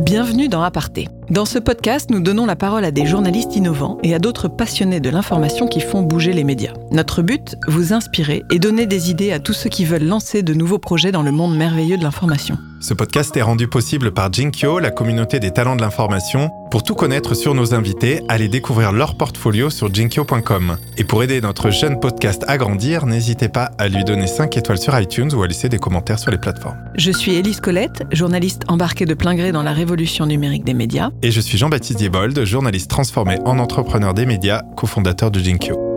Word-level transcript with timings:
Bienvenue 0.00 0.48
dans 0.48 0.62
Aparté. 0.62 1.08
Dans 1.30 1.44
ce 1.44 1.58
podcast, 1.58 2.10
nous 2.10 2.20
donnons 2.20 2.46
la 2.46 2.54
parole 2.54 2.84
à 2.84 2.92
des 2.92 3.06
journalistes 3.06 3.56
innovants 3.56 3.98
et 4.04 4.14
à 4.14 4.20
d'autres 4.20 4.46
passionnés 4.46 5.00
de 5.00 5.10
l'information 5.10 5.66
qui 5.66 5.80
font 5.80 6.02
bouger 6.02 6.32
les 6.32 6.44
médias. 6.44 6.74
Notre 6.92 7.22
but, 7.22 7.56
vous 7.66 7.92
inspirer 7.92 8.44
et 8.52 8.60
donner 8.60 8.86
des 8.86 9.10
idées 9.10 9.32
à 9.32 9.40
tous 9.40 9.54
ceux 9.54 9.70
qui 9.70 9.84
veulent 9.84 10.06
lancer 10.06 10.42
de 10.42 10.54
nouveaux 10.54 10.78
projets 10.78 11.10
dans 11.10 11.24
le 11.24 11.32
monde 11.32 11.56
merveilleux 11.56 11.98
de 11.98 12.04
l'information. 12.04 12.56
Ce 12.80 12.94
podcast 12.94 13.36
est 13.36 13.42
rendu 13.42 13.66
possible 13.66 14.12
par 14.12 14.32
Jinkyo, 14.32 14.78
la 14.78 14.92
communauté 14.92 15.40
des 15.40 15.50
talents 15.50 15.74
de 15.74 15.80
l'information. 15.80 16.50
Pour 16.70 16.84
tout 16.84 16.94
connaître 16.94 17.34
sur 17.34 17.52
nos 17.52 17.74
invités, 17.74 18.22
allez 18.28 18.46
découvrir 18.46 18.92
leur 18.92 19.16
portfolio 19.16 19.68
sur 19.68 19.92
jinkyo.com. 19.92 20.76
Et 20.96 21.02
pour 21.02 21.24
aider 21.24 21.40
notre 21.40 21.70
jeune 21.70 21.98
podcast 21.98 22.44
à 22.46 22.56
grandir, 22.56 23.06
n'hésitez 23.06 23.48
pas 23.48 23.72
à 23.78 23.88
lui 23.88 24.04
donner 24.04 24.28
5 24.28 24.56
étoiles 24.56 24.78
sur 24.78 24.98
iTunes 24.98 25.34
ou 25.34 25.42
à 25.42 25.48
laisser 25.48 25.68
des 25.68 25.78
commentaires 25.78 26.20
sur 26.20 26.30
les 26.30 26.38
plateformes. 26.38 26.78
Je 26.94 27.10
suis 27.10 27.34
Élise 27.34 27.60
Colette, 27.60 28.04
journaliste 28.12 28.62
embarquée 28.68 29.06
de 29.06 29.14
plein 29.14 29.34
gré 29.34 29.50
dans 29.50 29.64
la 29.64 29.72
révolution 29.72 30.26
numérique 30.26 30.64
des 30.64 30.74
médias. 30.74 31.10
Et 31.22 31.32
je 31.32 31.40
suis 31.40 31.58
Jean-Baptiste 31.58 31.98
Diebold, 31.98 32.44
journaliste 32.44 32.90
transformé 32.90 33.38
en 33.44 33.58
entrepreneur 33.58 34.14
des 34.14 34.24
médias, 34.24 34.62
cofondateur 34.76 35.32
de 35.32 35.40
Jinkyo. 35.40 35.87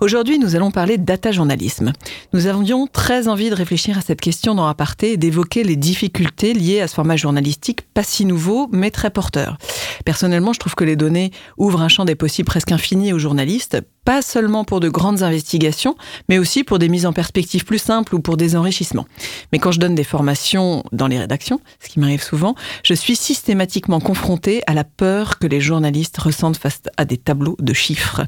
Aujourd'hui, 0.00 0.38
nous 0.38 0.54
allons 0.54 0.70
parler 0.70 0.96
data 0.96 1.32
journalisme. 1.32 1.92
Nous 2.32 2.46
avions 2.46 2.86
très 2.86 3.26
envie 3.26 3.50
de 3.50 3.54
réfléchir 3.56 3.98
à 3.98 4.00
cette 4.00 4.20
question 4.20 4.54
dans 4.54 4.68
Aparté 4.68 5.12
et 5.12 5.16
d'évoquer 5.16 5.64
les 5.64 5.74
difficultés 5.74 6.54
liées 6.54 6.80
à 6.80 6.86
ce 6.86 6.94
format 6.94 7.16
journalistique 7.16 7.82
pas 7.94 8.04
si 8.04 8.24
nouveau, 8.24 8.68
mais 8.70 8.92
très 8.92 9.10
porteur. 9.10 9.58
Personnellement, 10.04 10.52
je 10.52 10.60
trouve 10.60 10.76
que 10.76 10.84
les 10.84 10.94
données 10.94 11.32
ouvrent 11.56 11.82
un 11.82 11.88
champ 11.88 12.04
des 12.04 12.14
possibles 12.14 12.46
presque 12.46 12.70
infini 12.70 13.12
aux 13.12 13.18
journalistes, 13.18 13.78
pas 14.08 14.22
seulement 14.22 14.64
pour 14.64 14.80
de 14.80 14.88
grandes 14.88 15.22
investigations, 15.22 15.94
mais 16.30 16.38
aussi 16.38 16.64
pour 16.64 16.78
des 16.78 16.88
mises 16.88 17.04
en 17.04 17.12
perspective 17.12 17.66
plus 17.66 17.76
simples 17.76 18.14
ou 18.14 18.20
pour 18.20 18.38
des 18.38 18.56
enrichissements. 18.56 19.04
Mais 19.52 19.58
quand 19.58 19.70
je 19.70 19.78
donne 19.78 19.94
des 19.94 20.02
formations 20.02 20.82
dans 20.92 21.08
les 21.08 21.18
rédactions, 21.18 21.60
ce 21.78 21.90
qui 21.90 22.00
m'arrive 22.00 22.22
souvent, 22.22 22.54
je 22.84 22.94
suis 22.94 23.16
systématiquement 23.16 24.00
confrontée 24.00 24.62
à 24.66 24.72
la 24.72 24.84
peur 24.84 25.38
que 25.38 25.46
les 25.46 25.60
journalistes 25.60 26.16
ressentent 26.16 26.56
face 26.56 26.80
à 26.96 27.04
des 27.04 27.18
tableaux 27.18 27.58
de 27.60 27.74
chiffres. 27.74 28.22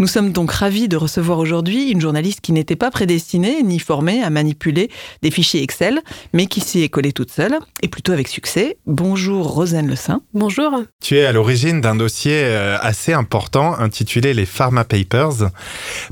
Nous 0.00 0.08
sommes 0.08 0.32
donc 0.32 0.50
ravis 0.50 0.88
de 0.88 0.96
recevoir 0.96 1.38
aujourd'hui 1.38 1.92
une 1.92 2.00
journaliste 2.00 2.40
qui 2.40 2.50
n'était 2.50 2.74
pas 2.74 2.90
prédestinée 2.90 3.62
ni 3.62 3.78
formée 3.78 4.24
à 4.24 4.30
manipuler 4.30 4.90
des 5.22 5.30
fichiers 5.30 5.62
Excel, 5.62 6.00
mais 6.32 6.46
qui 6.46 6.60
s'y 6.60 6.82
est 6.82 6.88
collée 6.88 7.12
toute 7.12 7.30
seule, 7.30 7.56
et 7.82 7.88
plutôt 7.88 8.10
avec 8.10 8.26
succès. 8.26 8.78
Bonjour 8.84 9.46
Rosane 9.46 9.86
Le 9.86 9.94
Saint. 9.94 10.22
Bonjour. 10.34 10.82
Tu 11.00 11.18
es 11.18 11.24
à 11.24 11.30
l'origine 11.30 11.80
d'un 11.80 11.94
dossier 11.94 12.42
euh, 12.42 12.78
assez 12.80 13.12
important 13.12 13.78
intitulé 13.78 14.34
les 14.34 14.44
Pharma 14.44 14.82
Papers 14.82 15.19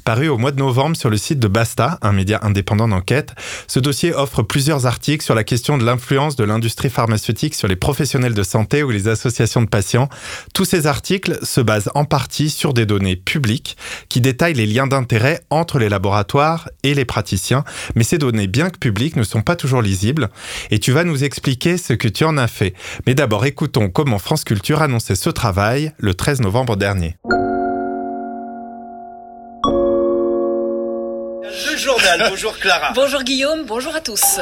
paru 0.05 0.29
au 0.29 0.39
mois 0.39 0.51
de 0.51 0.59
novembre 0.59 0.97
sur 0.97 1.11
le 1.11 1.17
site 1.17 1.39
de 1.39 1.49
Basta, 1.49 1.99
un 2.03 2.13
média 2.13 2.41
indépendant 2.43 2.89
d'enquête. 2.89 3.35
Ce 3.67 3.79
dossier 3.81 4.15
offre 4.15 4.43
plusieurs 4.43 4.87
articles 4.87 5.25
sur 5.25 5.35
la 5.35 5.45
question 5.45 5.79
de 5.79 5.85
l'influence 5.85 6.37
de 6.37 6.45
l'industrie 6.45 6.91
pharmaceutique 6.91 7.55
sur 7.55 7.69
les 7.69 7.77
professionnels 7.77 8.35
de 8.35 8.43
santé 8.43 8.83
ou 8.83 8.91
les 8.91 9.09
associations 9.09 9.63
de 9.63 9.69
patients. 9.69 10.09
Tous 10.55 10.65
ces 10.65 10.87
articles 10.87 11.39
se 11.43 11.61
basent 11.61 11.91
en 11.95 12.05
partie 12.05 12.51
sur 12.51 12.75
des 12.75 12.87
données 12.87 13.17
publiques 13.17 13.77
qui 14.09 14.21
détaillent 14.21 14.55
les 14.55 14.67
liens 14.67 14.87
d'intérêt 14.87 15.41
entre 15.51 15.79
les 15.79 15.89
laboratoires 15.89 16.69
et 16.83 16.95
les 16.95 17.05
praticiens, 17.05 17.65
mais 17.95 18.05
ces 18.05 18.19
données, 18.19 18.47
bien 18.47 18.71
que 18.71 18.79
publiques, 18.79 19.17
ne 19.17 19.23
sont 19.23 19.43
pas 19.43 19.57
toujours 19.57 19.83
lisibles. 19.83 20.29
Et 20.71 20.79
tu 20.79 20.93
vas 20.93 21.05
nous 21.05 21.25
expliquer 21.25 21.79
ce 21.79 21.93
que 21.93 22.09
tu 22.09 22.25
en 22.25 22.37
as 22.37 22.49
fait. 22.49 22.75
Mais 23.07 23.15
d'abord, 23.15 23.45
écoutons 23.45 23.89
comment 23.89 24.19
France 24.19 24.45
Culture 24.45 24.83
annonçait 24.83 25.15
ce 25.15 25.31
travail 25.31 25.93
le 25.99 26.15
13 26.15 26.41
novembre 26.41 26.77
dernier. 26.77 27.17
Bonjour 32.17 32.59
Clara. 32.59 32.93
Bonjour 32.95 33.23
Guillaume, 33.23 33.65
bonjour 33.65 33.95
à 33.95 34.01
tous. 34.01 34.41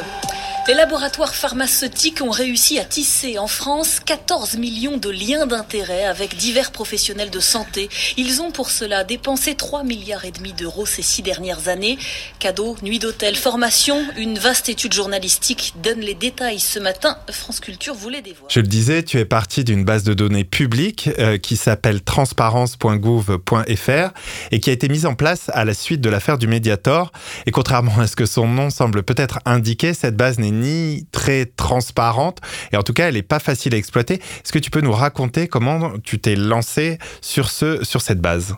Les 0.68 0.74
laboratoires 0.74 1.32
pharmaceutiques 1.32 2.20
ont 2.22 2.30
réussi 2.30 2.80
à 2.80 2.84
tisser 2.84 3.38
en 3.38 3.46
France 3.46 4.00
14 4.04 4.56
millions 4.56 4.96
de 4.96 5.10
liens 5.10 5.46
d'intérêt 5.46 6.04
avec 6.04 6.36
divers 6.36 6.72
professionnels 6.72 7.30
de 7.30 7.38
santé. 7.38 7.88
Ils 8.16 8.42
ont 8.42 8.50
pour 8.50 8.70
cela 8.70 9.04
dépensé 9.04 9.54
3 9.54 9.84
milliards 9.84 10.24
et 10.24 10.32
demi 10.32 10.54
d'euros 10.54 10.84
ces 10.84 11.02
six 11.02 11.22
dernières 11.22 11.68
années. 11.68 11.98
Cadeaux, 12.40 12.76
nuit 12.82 12.98
d'hôtel, 12.98 13.36
formation, 13.36 14.04
une 14.16 14.40
vaste 14.40 14.68
étude 14.68 14.92
journalistique 14.92 15.74
donne 15.84 16.00
les 16.00 16.14
détails 16.14 16.58
ce 16.58 16.80
matin. 16.80 17.16
France 17.30 17.60
Culture 17.60 17.94
voulait 17.94 18.22
dévoiler. 18.22 18.52
Je 18.52 18.58
le 18.58 18.66
disais, 18.66 19.04
tu 19.04 19.20
es 19.20 19.24
parti 19.24 19.62
d'une 19.62 19.84
base 19.84 20.02
de 20.02 20.14
données 20.14 20.42
publique 20.42 21.10
euh, 21.20 21.38
qui 21.38 21.56
s'appelle 21.56 22.02
transparence.gouv.fr 22.02 24.10
et 24.50 24.58
qui 24.58 24.70
a 24.70 24.72
été 24.72 24.88
mise 24.88 25.06
en 25.06 25.14
place 25.14 25.48
à 25.54 25.64
la 25.64 25.74
suite 25.74 26.00
de 26.00 26.10
l'affaire 26.10 26.38
du 26.38 26.48
Mediator. 26.48 27.12
Et 27.46 27.52
contrairement 27.52 28.00
à 28.00 28.08
ce 28.08 28.16
que 28.16 28.26
son 28.26 28.48
nom 28.48 28.70
semble 28.70 29.04
peut-être 29.04 29.38
indiquer, 29.44 29.94
cette 29.94 30.16
base 30.16 30.40
n'est 30.40 30.55
ni 30.56 31.06
très 31.12 31.46
transparente. 31.46 32.40
Et 32.72 32.76
en 32.76 32.82
tout 32.82 32.92
cas 32.92 33.08
elle 33.08 33.14
n'est 33.14 33.22
pas 33.22 33.38
facile 33.38 33.74
à 33.74 33.78
exploiter. 33.78 34.14
Est-ce 34.14 34.52
que 34.52 34.58
tu 34.58 34.70
peux 34.70 34.80
nous 34.80 34.92
raconter 34.92 35.48
comment 35.48 35.92
tu 36.02 36.18
t'es 36.18 36.36
lancé 36.36 36.98
sur, 37.20 37.50
ce, 37.50 37.84
sur 37.84 38.00
cette 38.00 38.20
base? 38.20 38.56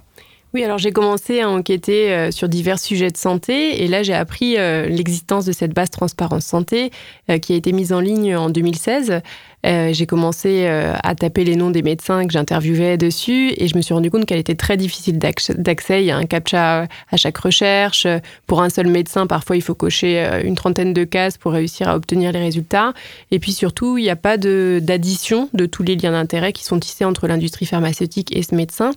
Oui, 0.55 0.65
alors 0.65 0.79
j'ai 0.79 0.93
commencé 0.93 1.41
à 1.41 1.51
enquêter 1.51 2.11
euh, 2.11 2.31
sur 2.31 2.49
divers 2.49 2.79
sujets 2.79 3.11
de 3.11 3.19
santé. 3.19 3.83
Et 3.83 3.89
là 3.89 4.03
j'ai 4.03 4.15
appris 4.15 4.57
euh, 4.57 4.87
l'existence 4.87 5.45
de 5.45 5.53
cette 5.53 5.75
base 5.75 5.91
Transparence 5.91 6.47
Santé 6.47 6.91
euh, 7.31 7.39
qui 7.39 7.53
a 7.53 7.57
été 7.57 7.73
mise 7.73 7.93
en 7.93 8.01
ligne 8.01 8.35
en 8.35 8.49
2016 8.49 9.21
euh, 9.67 9.93
j'ai 9.93 10.07
commencé 10.07 10.67
euh, 10.67 10.95
à 11.03 11.15
taper 11.17 11.45
les 11.45 11.57
noms 11.57 11.71
des 11.71 11.83
médecins 11.83 12.25
que 12.27 12.33
j'interviewais 12.33 12.97
dessus 12.97 13.53
et 13.57 13.67
je 13.67 13.77
me 13.77 13.83
suis 13.83 13.93
rendu 13.93 14.11
compte 14.11 14.25
qu'elle 14.25 14.39
était 14.39 14.55
très 14.55 14.77
difficile 14.77 15.19
d'accès. 15.19 16.03
Il 16.03 16.07
y 16.07 16.13
a 16.13 16.17
un 16.17 16.27
captcha 16.27 16.87
à 17.11 17.17
chaque 17.17 17.39
recherche. 17.39 18.07
Pour 18.47 18.63
un 18.63 18.71
seul 18.71 18.87
médecin, 18.87 19.27
parfois, 19.27 19.57
il 19.57 19.63
faut 19.63 19.75
cocher 19.75 20.21
euh, 20.21 20.43
une 20.45 20.55
trentaine 20.55 20.93
de 20.93 21.03
cases 21.03 21.39
pour 21.39 21.53
réussir 21.53 21.89
à 21.89 21.97
obtenir 21.97 22.31
les 22.31 22.39
résultats. 22.39 22.93
Et 23.33 23.41
puis 23.41 23.53
surtout, 23.53 23.99
il 23.99 24.03
n'y 24.03 24.11
a 24.11 24.17
pas 24.17 24.37
d'addition 24.37 25.49
de, 25.53 25.67
tous 25.67 25.83
les 25.83 25.97
liens 25.97 26.13
d'intérêt 26.13 26.53
qui 26.53 26.65
sont 26.65 26.79
tissés 26.79 27.05
entre 27.05 27.27
l'industrie 27.27 27.67
pharmaceutique 27.67 28.35
et 28.37 28.43
ce 28.43 28.55
médecin. 28.55 28.93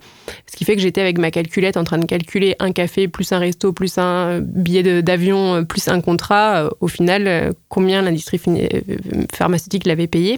Ce 0.45 0.55
qui 0.55 0.65
fait 0.65 0.75
que 0.75 0.81
j'étais 0.81 1.01
avec 1.01 1.17
ma 1.17 1.31
calculette 1.31 1.75
en 1.75 1.83
train 1.83 1.97
de 1.97 2.05
calculer 2.05 2.55
un 2.59 2.71
café 2.71 3.07
plus 3.07 3.31
un 3.31 3.39
resto 3.39 3.73
plus 3.73 3.97
un 3.97 4.39
billet 4.39 5.01
d'avion 5.01 5.65
plus 5.65 5.87
un 5.87 6.01
contrat. 6.01 6.69
Au 6.79 6.87
final, 6.87 7.53
combien 7.67 8.01
l'industrie 8.01 8.39
pharmaceutique 9.33 9.85
l'avait 9.85 10.07
payé. 10.07 10.37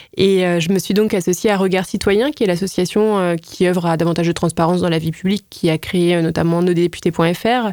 Et 0.17 0.45
euh, 0.45 0.59
je 0.59 0.71
me 0.71 0.79
suis 0.79 0.93
donc 0.93 1.13
associée 1.13 1.51
à 1.51 1.57
Regard 1.57 1.85
Citoyen, 1.85 2.31
qui 2.31 2.43
est 2.43 2.47
l'association 2.47 3.19
euh, 3.19 3.35
qui 3.35 3.67
œuvre 3.67 3.85
à 3.85 3.95
davantage 3.95 4.27
de 4.27 4.33
transparence 4.33 4.81
dans 4.81 4.89
la 4.89 4.97
vie 4.97 5.11
publique, 5.11 5.45
qui 5.49 5.69
a 5.69 5.77
créé 5.77 6.15
euh, 6.15 6.21
notamment 6.21 6.61
nodéputés.fr 6.61 7.71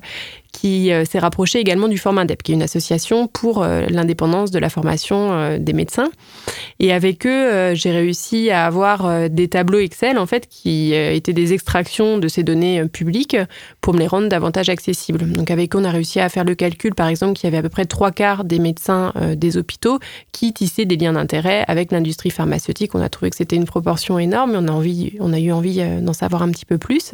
qui 0.50 0.90
s'est 1.04 1.18
rapproché 1.18 1.60
également 1.60 1.88
du 1.88 1.98
Format 1.98 2.26
qui 2.26 2.52
est 2.52 2.54
une 2.54 2.62
association 2.62 3.28
pour 3.28 3.64
l'indépendance 3.64 4.50
de 4.50 4.58
la 4.58 4.70
formation 4.70 5.58
des 5.58 5.72
médecins. 5.74 6.10
Et 6.80 6.90
avec 6.92 7.26
eux, 7.26 7.74
j'ai 7.74 7.92
réussi 7.92 8.50
à 8.50 8.64
avoir 8.64 9.28
des 9.28 9.48
tableaux 9.48 9.78
Excel, 9.78 10.18
en 10.18 10.24
fait, 10.24 10.48
qui 10.48 10.94
étaient 10.94 11.34
des 11.34 11.52
extractions 11.52 12.16
de 12.16 12.26
ces 12.28 12.42
données 12.42 12.82
publiques 12.86 13.36
pour 13.82 13.92
me 13.92 13.98
les 13.98 14.06
rendre 14.06 14.28
davantage 14.28 14.70
accessibles. 14.70 15.30
Donc 15.30 15.50
avec 15.50 15.76
eux, 15.76 15.78
on 15.78 15.84
a 15.84 15.90
réussi 15.90 16.18
à 16.18 16.28
faire 16.30 16.44
le 16.44 16.54
calcul, 16.54 16.94
par 16.94 17.08
exemple, 17.08 17.34
qu'il 17.34 17.46
y 17.46 17.48
avait 17.48 17.58
à 17.58 17.62
peu 17.62 17.68
près 17.68 17.84
trois 17.84 18.10
quarts 18.10 18.42
des 18.42 18.58
médecins 18.58 19.12
des 19.36 19.58
hôpitaux 19.58 19.98
qui 20.32 20.54
tissaient 20.54 20.86
des 20.86 20.96
liens 20.96 21.12
d'intérêt 21.12 21.64
avec 21.68 21.92
l'industrie 21.92 22.27
pharmaceutique. 22.30 22.94
On 22.94 23.00
a 23.00 23.08
trouvé 23.08 23.30
que 23.30 23.36
c'était 23.36 23.56
une 23.56 23.66
proportion 23.66 24.18
énorme, 24.18 24.52
mais 24.52 24.58
on 24.58 24.68
a, 24.68 24.72
envie, 24.72 25.16
on 25.20 25.32
a 25.32 25.38
eu 25.38 25.52
envie 25.52 25.82
d'en 26.00 26.12
savoir 26.12 26.42
un 26.42 26.50
petit 26.50 26.66
peu 26.66 26.78
plus. 26.78 27.12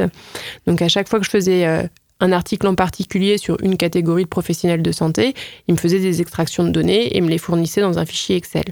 Donc 0.67 0.83
à 0.83 0.89
chaque 0.89 1.09
fois 1.09 1.19
que 1.19 1.25
je 1.25 1.31
faisais 1.31 1.89
un 2.25 2.33
article 2.33 2.67
en 2.67 2.75
particulier 2.75 3.37
sur 3.37 3.57
une 3.63 3.77
catégorie 3.77 4.25
de 4.25 4.29
professionnels 4.29 4.83
de 4.83 4.93
santé, 4.93 5.35
il 5.69 5.75
me 5.75 5.79
faisait 5.79 6.01
des 6.01 6.23
extractions 6.23 6.65
de 6.65 6.71
données 6.71 7.15
et 7.17 7.21
me 7.21 7.29
les 7.29 7.39
fournissait 7.39 7.83
dans 7.83 7.99
un 7.99 8.07
fichier 8.07 8.37
Excel. 8.37 8.65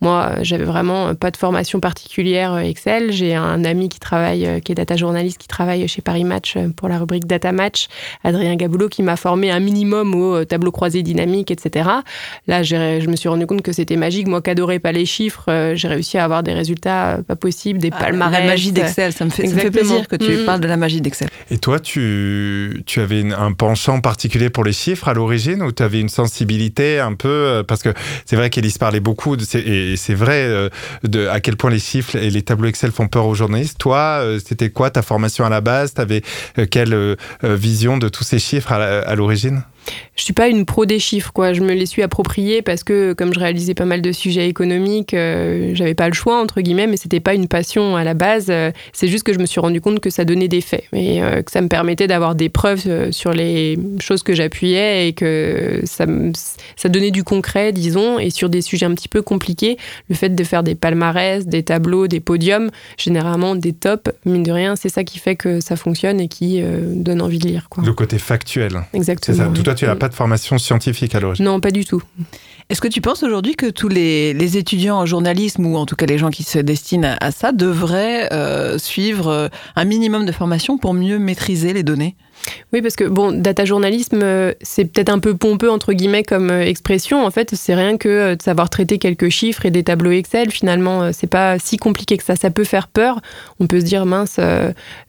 Moi, 0.00 0.36
j'avais 0.42 0.64
vraiment 0.64 1.14
pas 1.16 1.32
de 1.32 1.36
formation 1.36 1.80
particulière 1.80 2.54
euh, 2.54 2.60
Excel. 2.60 3.10
J'ai 3.12 3.34
un 3.34 3.64
ami 3.64 3.88
qui 3.88 3.98
travaille, 3.98 4.46
euh, 4.46 4.60
qui 4.60 4.72
est 4.72 4.76
data 4.76 4.96
journaliste, 4.96 5.38
qui 5.38 5.48
travaille 5.48 5.86
chez 5.88 6.02
Paris 6.02 6.24
Match 6.24 6.56
euh, 6.56 6.68
pour 6.68 6.88
la 6.88 6.98
rubrique 6.98 7.26
Data 7.26 7.50
Match, 7.50 7.88
Adrien 8.22 8.54
Gaboulot, 8.54 8.88
qui 8.88 9.02
m'a 9.02 9.16
formé 9.16 9.50
un 9.50 9.60
minimum 9.60 10.14
au 10.14 10.44
tableau 10.44 10.70
croisé 10.70 11.02
dynamique, 11.02 11.50
etc. 11.50 11.90
Là, 12.46 12.62
je 12.62 13.08
me 13.08 13.16
suis 13.16 13.28
rendu 13.28 13.46
compte 13.46 13.62
que 13.62 13.72
c'était 13.72 13.96
magique. 13.96 14.28
Moi, 14.28 14.40
qui 14.40 14.50
adorais 14.50 14.78
pas 14.78 14.92
les 14.92 15.06
chiffres, 15.06 15.72
j'ai 15.74 15.88
réussi 15.88 16.16
à 16.16 16.24
avoir 16.24 16.42
des 16.42 16.52
résultats 16.52 17.18
pas 17.26 17.36
possibles, 17.36 17.80
des 17.80 17.90
ah, 17.92 17.98
palmarès. 17.98 18.40
La 18.40 18.46
magie 18.46 18.72
d'Excel, 18.72 19.12
ça 19.12 19.24
me 19.24 19.30
fait, 19.30 19.70
plaisir 19.70 20.06
que 20.06 20.16
tu 20.16 20.30
mm. 20.30 20.44
parles 20.44 20.60
de 20.60 20.68
la 20.68 20.76
magie 20.76 21.00
d'Excel. 21.00 21.28
Et 21.50 21.58
toi, 21.58 21.80
tu, 21.80 22.82
tu 22.86 22.99
avais 23.00 23.32
un 23.32 23.52
penchant 23.52 24.00
particulier 24.00 24.50
pour 24.50 24.64
les 24.64 24.72
chiffres 24.72 25.08
à 25.08 25.14
l'origine 25.14 25.62
ou 25.62 25.72
tu 25.72 25.82
avais 25.82 26.00
une 26.00 26.08
sensibilité 26.08 27.00
un 27.00 27.14
peu 27.14 27.28
euh, 27.28 27.62
parce 27.62 27.82
que 27.82 27.90
c'est 28.24 28.36
vrai 28.36 28.50
qu'Élise 28.50 28.78
parlait 28.78 29.00
beaucoup 29.00 29.36
et 29.36 29.96
c'est 29.96 30.14
vrai 30.14 30.42
euh, 30.44 30.68
à 31.30 31.40
quel 31.40 31.56
point 31.56 31.70
les 31.70 31.78
chiffres 31.78 32.16
et 32.16 32.30
les 32.30 32.42
tableaux 32.42 32.68
Excel 32.68 32.92
font 32.92 33.08
peur 33.08 33.26
aux 33.26 33.34
journalistes. 33.34 33.78
Toi, 33.78 34.20
euh, 34.20 34.40
c'était 34.44 34.70
quoi 34.70 34.90
ta 34.90 35.02
formation 35.02 35.44
à 35.44 35.48
la 35.48 35.60
base? 35.60 35.94
Tu 35.94 36.00
avais 36.00 36.22
quelle 36.70 37.16
vision 37.42 37.98
de 37.98 38.08
tous 38.08 38.24
ces 38.24 38.38
chiffres 38.38 38.72
à 38.72 39.14
l'origine? 39.14 39.62
Je 40.16 40.24
suis 40.24 40.32
pas 40.32 40.48
une 40.48 40.66
pro 40.66 40.84
des 40.84 40.98
chiffres, 40.98 41.32
quoi. 41.32 41.52
Je 41.52 41.62
me 41.62 41.72
les 41.72 41.86
suis 41.86 42.02
appropriés 42.02 42.62
parce 42.62 42.84
que, 42.84 43.14
comme 43.14 43.32
je 43.32 43.38
réalisais 43.38 43.74
pas 43.74 43.86
mal 43.86 44.02
de 44.02 44.12
sujets 44.12 44.48
économiques, 44.48 45.14
euh, 45.14 45.70
j'avais 45.74 45.94
pas 45.94 46.08
le 46.08 46.14
choix 46.14 46.40
entre 46.40 46.60
guillemets, 46.60 46.86
mais 46.86 46.96
c'était 46.96 47.20
pas 47.20 47.34
une 47.34 47.48
passion 47.48 47.96
à 47.96 48.04
la 48.04 48.14
base. 48.14 48.46
Euh, 48.50 48.70
c'est 48.92 49.08
juste 49.08 49.24
que 49.24 49.32
je 49.32 49.38
me 49.38 49.46
suis 49.46 49.60
rendu 49.60 49.80
compte 49.80 50.00
que 50.00 50.10
ça 50.10 50.24
donnait 50.24 50.48
des 50.48 50.60
faits 50.60 50.84
et 50.92 51.22
euh, 51.22 51.42
que 51.42 51.50
ça 51.50 51.62
me 51.62 51.68
permettait 51.68 52.06
d'avoir 52.06 52.34
des 52.34 52.48
preuves 52.50 53.10
sur 53.10 53.32
les 53.32 53.78
choses 54.00 54.22
que 54.22 54.34
j'appuyais 54.34 55.08
et 55.08 55.12
que 55.14 55.80
ça, 55.84 56.04
ça 56.76 56.88
donnait 56.88 57.10
du 57.10 57.24
concret, 57.24 57.72
disons, 57.72 58.18
et 58.18 58.30
sur 58.30 58.50
des 58.50 58.60
sujets 58.60 58.86
un 58.86 58.94
petit 58.94 59.08
peu 59.08 59.22
compliqués, 59.22 59.78
le 60.10 60.14
fait 60.14 60.34
de 60.34 60.44
faire 60.44 60.62
des 60.62 60.74
palmarès, 60.74 61.46
des 61.46 61.62
tableaux, 61.62 62.08
des 62.08 62.20
podiums, 62.20 62.70
généralement 62.98 63.54
des 63.54 63.72
tops, 63.72 64.10
mine 64.26 64.42
de 64.42 64.52
rien, 64.52 64.76
c'est 64.76 64.90
ça 64.90 65.02
qui 65.02 65.18
fait 65.18 65.36
que 65.36 65.60
ça 65.60 65.76
fonctionne 65.76 66.20
et 66.20 66.28
qui 66.28 66.62
donne 66.62 67.22
envie 67.22 67.38
de 67.38 67.48
lire. 67.48 67.68
Quoi. 67.70 67.84
Le 67.84 67.92
côté 67.92 68.18
factuel. 68.18 68.82
Exactement. 68.92 69.36
C'est 69.36 69.42
ça. 69.42 69.50
Toi, 69.70 69.76
tu 69.76 69.86
n'as 69.86 69.94
pas 69.94 70.08
de 70.08 70.14
formation 70.14 70.58
scientifique 70.58 71.14
à 71.14 71.20
l'origine. 71.20 71.44
Non, 71.44 71.60
pas 71.60 71.70
du 71.70 71.84
tout. 71.84 72.02
Est-ce 72.70 72.80
que 72.80 72.88
tu 72.88 73.00
penses 73.00 73.22
aujourd'hui 73.22 73.54
que 73.54 73.70
tous 73.70 73.88
les, 73.88 74.56
étudiants 74.56 74.96
en 74.96 75.06
journalisme, 75.06 75.64
ou 75.64 75.76
en 75.76 75.86
tout 75.86 75.94
cas 75.94 76.06
les 76.06 76.18
gens 76.18 76.30
qui 76.30 76.42
se 76.42 76.58
destinent 76.58 77.16
à, 77.20 77.30
ça, 77.30 77.52
devraient 77.52 78.32
euh, 78.32 78.78
suivre 78.78 79.28
euh, 79.28 79.48
un 79.76 79.84
minimum 79.84 80.26
de 80.26 80.32
formation 80.32 80.76
pour 80.76 80.92
mieux 80.92 81.20
maîtriser 81.20 81.72
les 81.72 81.84
données? 81.84 82.16
Oui, 82.72 82.82
parce 82.82 82.96
que 82.96 83.04
bon, 83.04 83.32
data 83.32 83.64
journalisme, 83.64 84.20
euh, 84.22 84.52
c'est 84.62 84.84
peut-être 84.84 85.08
un 85.08 85.18
peu 85.18 85.36
pompeux 85.36 85.70
entre 85.70 85.92
guillemets 85.92 86.22
comme 86.22 86.50
euh, 86.50 86.62
expression. 86.62 87.24
En 87.24 87.30
fait, 87.30 87.54
c'est 87.54 87.74
rien 87.74 87.96
que 87.96 88.08
euh, 88.08 88.36
de 88.36 88.42
savoir 88.42 88.70
traiter 88.70 88.98
quelques 88.98 89.28
chiffres 89.28 89.66
et 89.66 89.70
des 89.70 89.82
tableaux 89.82 90.12
Excel. 90.12 90.50
Finalement, 90.50 91.12
c'est 91.12 91.26
pas 91.26 91.58
si 91.58 91.76
compliqué 91.76 92.16
que 92.16 92.22
ça. 92.22 92.36
Ça 92.36 92.50
peut 92.50 92.64
faire 92.64 92.88
peur. 92.88 93.20
On 93.58 93.66
peut 93.66 93.80
se 93.80 93.84
dire 93.84 94.06
mince, 94.06 94.38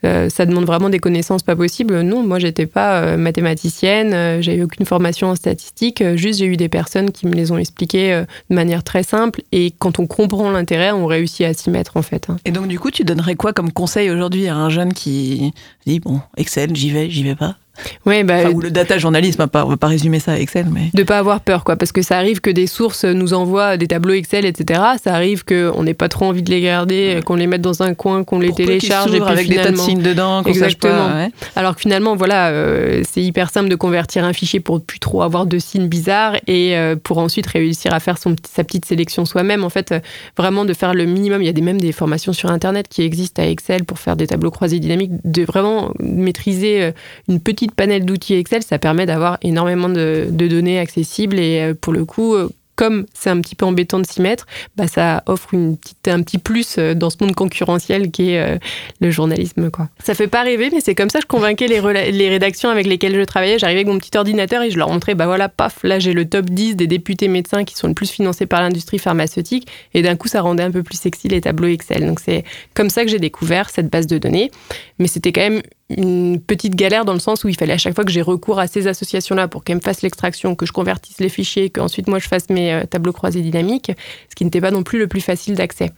ça 0.03 0.45
demande 0.45 0.65
vraiment 0.65 0.89
des 0.89 0.99
connaissances 0.99 1.43
pas 1.43 1.55
possibles. 1.55 2.01
Non, 2.01 2.23
moi, 2.23 2.39
j'étais 2.39 2.65
pas 2.65 3.15
mathématicienne. 3.17 4.41
j'ai 4.41 4.55
eu 4.55 4.63
aucune 4.63 4.85
formation 4.85 5.29
en 5.29 5.35
statistique. 5.35 6.03
Juste, 6.15 6.39
j'ai 6.39 6.45
eu 6.45 6.57
des 6.57 6.69
personnes 6.69 7.11
qui 7.11 7.27
me 7.27 7.33
les 7.33 7.51
ont 7.51 7.57
expliquées 7.57 8.23
de 8.49 8.55
manière 8.55 8.83
très 8.83 9.03
simple. 9.03 9.41
Et 9.51 9.71
quand 9.77 9.99
on 9.99 10.07
comprend 10.07 10.51
l'intérêt, 10.51 10.91
on 10.91 11.05
réussit 11.05 11.45
à 11.45 11.53
s'y 11.53 11.69
mettre 11.69 11.97
en 11.97 12.01
fait. 12.01 12.29
Hein. 12.29 12.37
Et 12.45 12.51
donc, 12.51 12.67
du 12.67 12.79
coup, 12.79 12.91
tu 12.91 13.03
donnerais 13.03 13.35
quoi 13.35 13.53
comme 13.53 13.71
conseil 13.71 14.09
aujourd'hui 14.09 14.47
à 14.47 14.55
un 14.55 14.69
jeune 14.69 14.93
qui 14.93 15.53
dit 15.85 15.99
bon, 15.99 16.19
Excel, 16.37 16.75
j'y 16.75 16.91
vais, 16.91 17.09
j'y 17.09 17.20
vais 17.23 17.35
pas 17.35 17.57
oui, 18.05 18.23
bah, 18.23 18.49
ou 18.49 18.59
le 18.59 18.71
data 18.71 18.97
journalisme, 18.97 19.45
on 19.53 19.65
va 19.65 19.77
pas 19.77 19.87
résumer 19.87 20.19
ça 20.19 20.33
à 20.33 20.37
Excel, 20.37 20.67
mais 20.71 20.89
de 20.93 21.03
pas 21.03 21.17
avoir 21.17 21.41
peur, 21.41 21.63
quoi, 21.63 21.75
parce 21.75 21.91
que 21.91 22.01
ça 22.01 22.17
arrive 22.17 22.41
que 22.41 22.49
des 22.49 22.67
sources 22.67 23.05
nous 23.05 23.33
envoient 23.33 23.77
des 23.77 23.87
tableaux 23.87 24.13
Excel, 24.13 24.45
etc. 24.45 24.81
Ça 25.01 25.13
arrive 25.13 25.45
qu'on 25.45 25.83
n'ait 25.83 25.93
pas 25.93 26.09
trop 26.09 26.25
envie 26.25 26.43
de 26.43 26.49
les 26.49 26.61
garder, 26.61 27.21
qu'on 27.25 27.35
les 27.35 27.47
mette 27.47 27.61
dans 27.61 27.83
un 27.83 27.93
coin, 27.93 28.23
qu'on 28.23 28.39
les 28.39 28.51
télécharge 28.51 29.13
et 29.13 29.19
puis 29.19 29.29
avec 29.29 29.47
des 29.47 29.55
tas 29.55 29.71
de 29.71 29.77
signes 29.77 30.01
dedans, 30.01 30.43
exactement. 30.43 31.09
Pas, 31.09 31.29
Alors 31.55 31.75
que 31.75 31.81
finalement, 31.81 32.15
voilà, 32.15 32.49
euh, 32.49 33.03
c'est 33.09 33.21
hyper 33.21 33.49
simple 33.49 33.69
de 33.69 33.75
convertir 33.75 34.23
un 34.23 34.33
fichier 34.33 34.59
pour 34.59 34.81
plus 34.81 34.99
trop 34.99 35.21
avoir 35.21 35.45
de 35.45 35.59
signes 35.59 35.87
bizarres 35.87 36.35
et 36.47 36.77
euh, 36.77 36.95
pour 37.01 37.17
ensuite 37.17 37.47
réussir 37.47 37.93
à 37.93 37.99
faire 37.99 38.17
son, 38.17 38.35
sa 38.49 38.63
petite 38.63 38.85
sélection 38.85 39.25
soi-même. 39.25 39.63
En 39.63 39.69
fait, 39.69 39.91
euh, 39.91 39.99
vraiment 40.37 40.65
de 40.65 40.73
faire 40.73 40.93
le 40.93 41.05
minimum. 41.05 41.41
Il 41.41 41.45
y 41.45 41.49
a 41.49 41.53
des, 41.53 41.61
même 41.61 41.79
des 41.79 41.91
formations 41.91 42.33
sur 42.33 42.51
Internet 42.51 42.87
qui 42.89 43.01
existent 43.03 43.41
à 43.41 43.45
Excel 43.45 43.85
pour 43.85 43.99
faire 43.99 44.15
des 44.15 44.27
tableaux 44.27 44.51
croisés 44.51 44.79
dynamiques, 44.79 45.11
de 45.23 45.43
vraiment 45.43 45.91
maîtriser 45.99 46.91
une 47.27 47.39
petite 47.39 47.60
panel 47.69 48.05
d'outils 48.05 48.35
Excel, 48.35 48.63
ça 48.63 48.79
permet 48.79 49.05
d'avoir 49.05 49.37
énormément 49.41 49.89
de, 49.89 50.27
données 50.31 50.79
accessibles 50.79 51.39
et 51.39 51.61
euh, 51.61 51.73
pour 51.79 51.93
le 51.93 52.05
coup, 52.05 52.33
euh, 52.33 52.49
comme 52.75 53.05
c'est 53.13 53.29
un 53.29 53.39
petit 53.41 53.53
peu 53.53 53.65
embêtant 53.65 53.99
de 53.99 54.05
s'y 54.07 54.21
mettre, 54.21 54.47
bah 54.75 54.87
ça 54.87 55.21
offre 55.27 55.53
un 55.53 56.23
petit 56.23 56.39
plus 56.39 56.77
euh, 56.79 56.95
dans 56.95 57.11
ce 57.11 57.17
monde 57.21 57.35
concurrentiel 57.35 58.09
qui 58.09 58.31
est 58.31 58.59
le 58.99 59.11
journalisme. 59.11 59.69
Quoi. 59.69 59.89
Ça 60.03 60.15
fait 60.15 60.27
pas 60.27 60.41
rêver, 60.41 60.69
mais 60.73 60.81
c'est 60.81 60.95
comme 60.95 61.09
ça 61.09 61.19
que 61.19 61.23
je 61.23 61.27
convainquais 61.27 61.67
les, 61.67 61.79
les 62.11 62.29
rédactions 62.29 62.69
avec 62.69 62.87
lesquelles 62.87 63.15
je 63.15 63.21
travaillais. 63.21 63.59
J'arrivais 63.59 63.81
avec 63.81 63.93
mon 63.93 63.99
petit 63.99 64.17
ordinateur 64.17 64.63
et 64.63 64.71
je 64.71 64.77
leur 64.77 64.89
montrais, 64.89 65.13
bah 65.13 65.27
voilà, 65.27 65.47
paf, 65.47 65.83
là 65.83 65.99
j'ai 65.99 66.13
le 66.13 66.25
top 66.25 66.49
10 66.49 66.75
des 66.75 66.87
députés 66.87 67.27
médecins 67.27 67.65
qui 67.65 67.75
sont 67.75 67.87
le 67.87 67.93
plus 67.93 68.09
financés 68.09 68.47
par 68.47 68.61
l'industrie 68.61 68.99
pharmaceutique. 68.99 69.67
Et 69.93 70.01
d'un 70.01 70.15
coup, 70.15 70.27
ça 70.27 70.41
rendait 70.41 70.63
un 70.63 70.71
peu 70.71 70.81
plus 70.81 70.97
sexy 70.97 71.27
les 71.27 71.41
tableaux 71.41 71.67
Excel. 71.67 72.07
Donc 72.07 72.19
c'est 72.19 72.43
comme 72.73 72.89
ça 72.89 73.03
que 73.03 73.11
j'ai 73.11 73.19
découvert 73.19 73.69
cette 73.69 73.89
base 73.89 74.07
de 74.07 74.17
données. 74.17 74.49
Mais 74.97 75.07
c'était 75.07 75.31
quand 75.31 75.41
même 75.41 75.61
une 75.97 76.39
petite 76.39 76.75
galère 76.75 77.05
dans 77.05 77.13
le 77.13 77.19
sens 77.19 77.43
où 77.43 77.47
il 77.47 77.55
fallait 77.55 77.73
à 77.73 77.77
chaque 77.77 77.95
fois 77.95 78.03
que 78.03 78.11
j'ai 78.11 78.21
recours 78.21 78.59
à 78.59 78.67
ces 78.67 78.87
associations-là 78.87 79.47
pour 79.47 79.63
qu'elles 79.63 79.77
me 79.77 79.81
fassent 79.81 80.01
l'extraction, 80.01 80.55
que 80.55 80.65
je 80.65 80.71
convertisse 80.71 81.19
les 81.19 81.29
fichiers, 81.29 81.69
qu'ensuite 81.69 82.07
moi 82.07 82.19
je 82.19 82.27
fasse 82.27 82.49
mes 82.49 82.73
euh, 82.73 82.83
tableaux 82.85 83.13
croisés 83.13 83.41
dynamiques, 83.41 83.91
ce 84.29 84.35
qui 84.35 84.45
n'était 84.45 84.61
pas 84.61 84.71
non 84.71 84.83
plus 84.83 84.99
le 84.99 85.07
plus 85.07 85.21
facile 85.21 85.55
d'accès. 85.55 85.91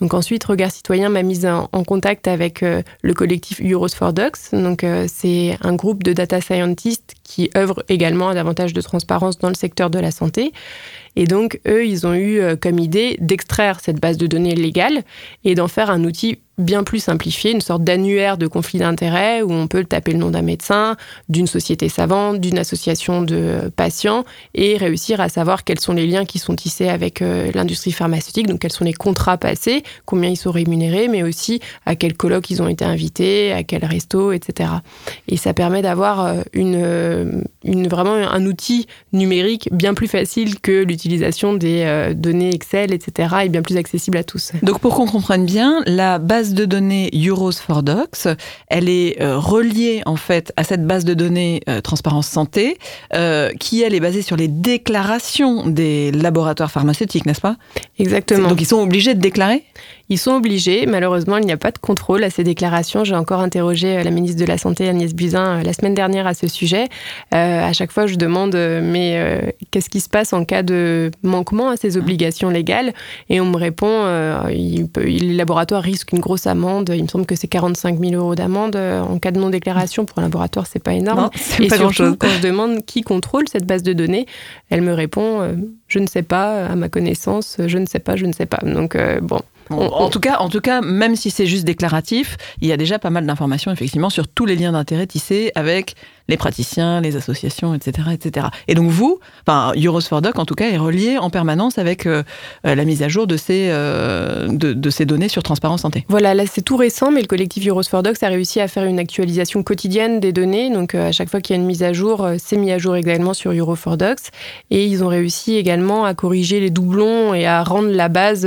Donc 0.00 0.14
ensuite, 0.14 0.44
Regard 0.44 0.70
Citoyen 0.70 1.08
m'a 1.08 1.22
mise 1.22 1.46
en, 1.46 1.66
contact 1.84 2.28
avec 2.28 2.62
euh, 2.62 2.82
le 3.02 3.14
collectif 3.14 3.60
Euros 3.60 3.88
for 3.88 4.12
Docs. 4.12 4.52
Donc 4.52 4.84
euh, 4.84 5.06
c'est 5.08 5.56
un 5.62 5.74
groupe 5.74 6.02
de 6.02 6.12
data 6.12 6.40
scientists 6.40 7.14
qui 7.22 7.50
œuvrent 7.56 7.82
également 7.88 8.28
à 8.28 8.34
davantage 8.34 8.72
de 8.72 8.80
transparence 8.80 9.38
dans 9.38 9.48
le 9.48 9.54
secteur 9.54 9.90
de 9.90 9.98
la 9.98 10.10
santé. 10.10 10.52
Et 11.14 11.24
donc, 11.24 11.60
eux, 11.66 11.86
ils 11.86 12.06
ont 12.06 12.14
eu 12.14 12.40
comme 12.60 12.78
idée 12.78 13.16
d'extraire 13.20 13.80
cette 13.80 13.98
base 13.98 14.18
de 14.18 14.26
données 14.26 14.54
légale 14.54 15.02
et 15.44 15.54
d'en 15.54 15.66
faire 15.66 15.90
un 15.90 16.04
outil 16.04 16.38
bien 16.58 16.84
plus 16.84 17.00
simplifié, 17.00 17.52
une 17.52 17.60
sorte 17.60 17.84
d'annuaire 17.84 18.38
de 18.38 18.46
conflits 18.46 18.78
d'intérêts 18.78 19.42
où 19.42 19.52
on 19.52 19.66
peut 19.66 19.84
taper 19.84 20.12
le 20.12 20.18
nom 20.18 20.30
d'un 20.30 20.42
médecin, 20.42 20.96
d'une 21.28 21.46
société 21.46 21.88
savante, 21.88 22.40
d'une 22.40 22.58
association 22.58 23.22
de 23.22 23.70
patients 23.76 24.24
et 24.54 24.76
réussir 24.76 25.20
à 25.20 25.28
savoir 25.28 25.64
quels 25.64 25.80
sont 25.80 25.92
les 25.92 26.06
liens 26.06 26.24
qui 26.24 26.38
sont 26.38 26.56
tissés 26.56 26.88
avec 26.88 27.20
euh, 27.20 27.50
l'industrie 27.54 27.92
pharmaceutique, 27.92 28.46
donc 28.46 28.60
quels 28.60 28.72
sont 28.72 28.84
les 28.84 28.94
contrats 28.94 29.36
passés, 29.36 29.82
combien 30.06 30.30
ils 30.30 30.36
sont 30.36 30.50
rémunérés, 30.50 31.08
mais 31.08 31.22
aussi 31.22 31.60
à 31.84 31.94
quel 31.94 32.14
colloque 32.14 32.48
ils 32.50 32.62
ont 32.62 32.68
été 32.68 32.84
invités, 32.84 33.52
à 33.52 33.62
quel 33.62 33.84
resto, 33.84 34.32
etc. 34.32 34.70
Et 35.28 35.36
ça 35.36 35.52
permet 35.52 35.82
d'avoir 35.82 36.24
euh, 36.24 36.42
euh, 36.56 37.42
une, 37.64 37.88
vraiment 37.88 38.14
un 38.14 38.46
outil 38.46 38.86
numérique 39.12 39.68
bien 39.72 39.92
plus 39.92 40.08
facile 40.08 40.58
que 40.60 40.84
l'utilisation 40.84 41.54
des 41.54 42.12
données 42.16 42.54
Excel, 42.54 42.92
etc. 42.92 43.28
et 43.44 43.48
bien 43.48 43.62
plus 43.62 43.76
accessible 43.76 44.18
à 44.18 44.24
tous. 44.24 44.52
Donc 44.62 44.80
pour 44.80 44.94
qu'on 44.94 45.06
comprenne 45.06 45.44
bien, 45.44 45.82
la 45.86 46.18
base 46.18 46.45
de 46.54 46.64
données 46.64 47.10
Euros 47.14 47.52
for 47.52 47.82
Docs. 47.82 48.28
Elle 48.68 48.88
est 48.88 49.20
euh, 49.20 49.38
reliée 49.38 50.02
en 50.06 50.16
fait 50.16 50.52
à 50.56 50.64
cette 50.64 50.86
base 50.86 51.04
de 51.04 51.14
données 51.14 51.62
euh, 51.68 51.80
Transparence 51.80 52.26
Santé, 52.26 52.78
euh, 53.14 53.50
qui 53.58 53.82
elle 53.82 53.94
est 53.94 54.00
basée 54.00 54.22
sur 54.22 54.36
les 54.36 54.48
déclarations 54.48 55.66
des 55.66 56.12
laboratoires 56.12 56.70
pharmaceutiques, 56.70 57.26
n'est-ce 57.26 57.40
pas? 57.40 57.56
Exactement. 57.98 58.48
Donc 58.48 58.60
ils 58.60 58.66
sont 58.66 58.80
obligés 58.80 59.14
de 59.14 59.20
déclarer? 59.20 59.62
Ils 60.08 60.18
sont 60.18 60.32
obligés. 60.32 60.86
Malheureusement, 60.86 61.38
il 61.38 61.46
n'y 61.46 61.52
a 61.52 61.56
pas 61.56 61.70
de 61.70 61.78
contrôle 61.78 62.24
à 62.24 62.30
ces 62.30 62.44
déclarations. 62.44 63.04
J'ai 63.04 63.16
encore 63.16 63.40
interrogé 63.40 64.02
la 64.02 64.10
ministre 64.10 64.40
de 64.40 64.46
la 64.46 64.58
Santé, 64.58 64.88
Agnès 64.88 65.14
Buzyn, 65.14 65.62
la 65.62 65.72
semaine 65.72 65.94
dernière 65.94 66.26
à 66.26 66.34
ce 66.34 66.48
sujet. 66.48 66.88
à 67.32 67.72
chaque 67.72 67.92
fois, 67.92 68.06
je 68.06 68.16
demande, 68.16 68.54
mais 68.54 69.54
qu'est-ce 69.70 69.90
qui 69.90 70.00
se 70.00 70.08
passe 70.08 70.32
en 70.32 70.44
cas 70.44 70.62
de 70.62 71.10
manquement 71.22 71.70
à 71.70 71.76
ces 71.76 71.96
obligations 71.96 72.50
légales? 72.50 72.92
Et 73.28 73.40
on 73.40 73.46
me 73.46 73.56
répond, 73.56 74.06
il 74.50 74.86
les 74.96 75.34
laboratoires 75.34 75.82
risquent 75.82 76.12
une 76.12 76.20
grosse 76.20 76.46
amende. 76.46 76.92
Il 76.94 77.02
me 77.02 77.08
semble 77.08 77.26
que 77.26 77.34
c'est 77.34 77.48
45 77.48 77.98
000 77.98 78.14
euros 78.14 78.34
d'amende 78.34 78.76
euh, 78.76 79.00
en 79.00 79.18
cas 79.18 79.30
de 79.30 79.38
non-déclaration. 79.38 80.04
Pour 80.04 80.18
un 80.18 80.22
laboratoire, 80.22 80.66
c'est 80.66 80.82
pas 80.82 80.94
énorme. 80.94 81.30
et 81.60 81.68
pas 81.68 81.76
surtout, 81.76 82.16
quand 82.16 82.28
je 82.28 82.42
demande 82.42 82.84
qui 82.84 83.02
contrôle 83.02 83.44
cette 83.48 83.66
base 83.66 83.82
de 83.82 83.92
données, 83.92 84.26
elle 84.70 84.82
me 84.82 84.92
répond 84.92 85.40
euh, 85.40 85.52
je 85.88 85.98
ne 85.98 86.06
sais 86.06 86.22
pas, 86.22 86.66
à 86.66 86.76
ma 86.76 86.88
connaissance, 86.88 87.58
je 87.64 87.78
ne 87.78 87.86
sais 87.86 87.98
pas, 87.98 88.16
je 88.16 88.26
ne 88.26 88.32
sais 88.32 88.46
pas. 88.46 88.58
Donc, 88.64 88.96
euh, 88.96 89.20
bon. 89.70 89.86
En, 89.86 90.08
tout 90.10 90.20
cas, 90.20 90.38
en 90.38 90.48
tout 90.48 90.60
cas, 90.60 90.80
même 90.80 91.16
si 91.16 91.30
c'est 91.30 91.46
juste 91.46 91.64
déclaratif, 91.64 92.36
il 92.60 92.68
y 92.68 92.72
a 92.72 92.76
déjà 92.76 92.98
pas 92.98 93.10
mal 93.10 93.26
d'informations 93.26 93.72
effectivement 93.72 94.10
sur 94.10 94.28
tous 94.28 94.46
les 94.46 94.56
liens 94.56 94.72
d'intérêt 94.72 95.06
tissés 95.06 95.52
avec 95.54 95.94
les 96.28 96.36
praticiens, 96.36 97.00
les 97.00 97.16
associations, 97.16 97.74
etc., 97.74 98.08
etc. 98.12 98.48
Et 98.68 98.74
donc 98.74 98.90
vous, 98.90 99.20
enfin 99.46 99.72
Euros 99.76 100.00
for 100.00 100.22
Doc 100.22 100.38
en 100.38 100.44
tout 100.44 100.54
cas 100.54 100.68
est 100.68 100.78
relié 100.78 101.18
en 101.18 101.30
permanence 101.30 101.78
avec 101.78 102.06
euh, 102.06 102.22
euh, 102.66 102.74
la 102.74 102.84
mise 102.84 103.02
à 103.02 103.08
jour 103.08 103.26
de 103.26 103.36
ces 103.36 103.68
euh, 103.70 104.48
de, 104.48 104.90
ces 104.90 105.04
données 105.04 105.28
sur 105.28 105.42
Transparence 105.42 105.82
Santé. 105.82 106.04
Voilà, 106.08 106.34
là 106.34 106.44
c'est 106.46 106.62
tout 106.62 106.76
récent, 106.76 107.10
mais 107.10 107.20
le 107.20 107.26
collectif 107.26 107.66
Euros 107.66 107.82
for 107.82 108.02
Docs 108.02 108.22
a 108.22 108.28
réussi 108.28 108.60
à 108.60 108.68
faire 108.68 108.84
une 108.84 108.98
actualisation 108.98 109.62
quotidienne 109.62 110.20
des 110.20 110.32
données. 110.32 110.70
Donc 110.70 110.94
à 110.94 111.12
chaque 111.12 111.28
fois 111.28 111.40
qu'il 111.40 111.54
y 111.54 111.58
a 111.58 111.60
une 111.60 111.66
mise 111.66 111.82
à 111.82 111.92
jour, 111.92 112.28
c'est 112.38 112.56
mis 112.56 112.72
à 112.72 112.78
jour 112.78 112.96
également 112.96 113.34
sur 113.34 113.52
Euro 113.52 113.76
for 113.76 113.96
Docs, 113.96 114.30
et 114.70 114.86
ils 114.86 115.04
ont 115.04 115.08
réussi 115.08 115.56
également 115.56 116.04
à 116.04 116.14
corriger 116.14 116.60
les 116.60 116.70
doublons 116.70 117.34
et 117.34 117.46
à 117.46 117.62
rendre 117.62 117.90
la 117.90 118.08
base 118.08 118.46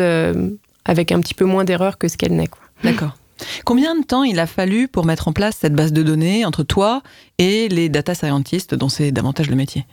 avec 0.86 1.12
un 1.12 1.20
petit 1.20 1.34
peu 1.34 1.46
moins 1.46 1.66
d'erreurs 1.66 1.98
que 1.98 2.08
ce 2.08 2.18
qu'elle 2.18 2.36
n'est. 2.36 2.50
D'accord. 2.84 3.16
Combien 3.65 3.96
de 3.96 4.03
temps 4.03 4.24
il 4.24 4.39
a 4.39 4.48
fallu 4.48 4.88
pour 4.88 5.05
mettre 5.05 5.27
en 5.27 5.34
place 5.34 5.58
cette 5.60 5.74
base 5.74 5.93
de 5.93 6.03
données 6.03 6.46
entre 6.46 6.63
toi 6.63 7.01
et 7.38 7.69
les 7.69 7.89
data 7.89 8.13
scientists 8.13 8.75
dont 8.75 8.89
c'est 8.89 9.12
davantage 9.12 9.50
le 9.50 9.55
métier? 9.55 9.86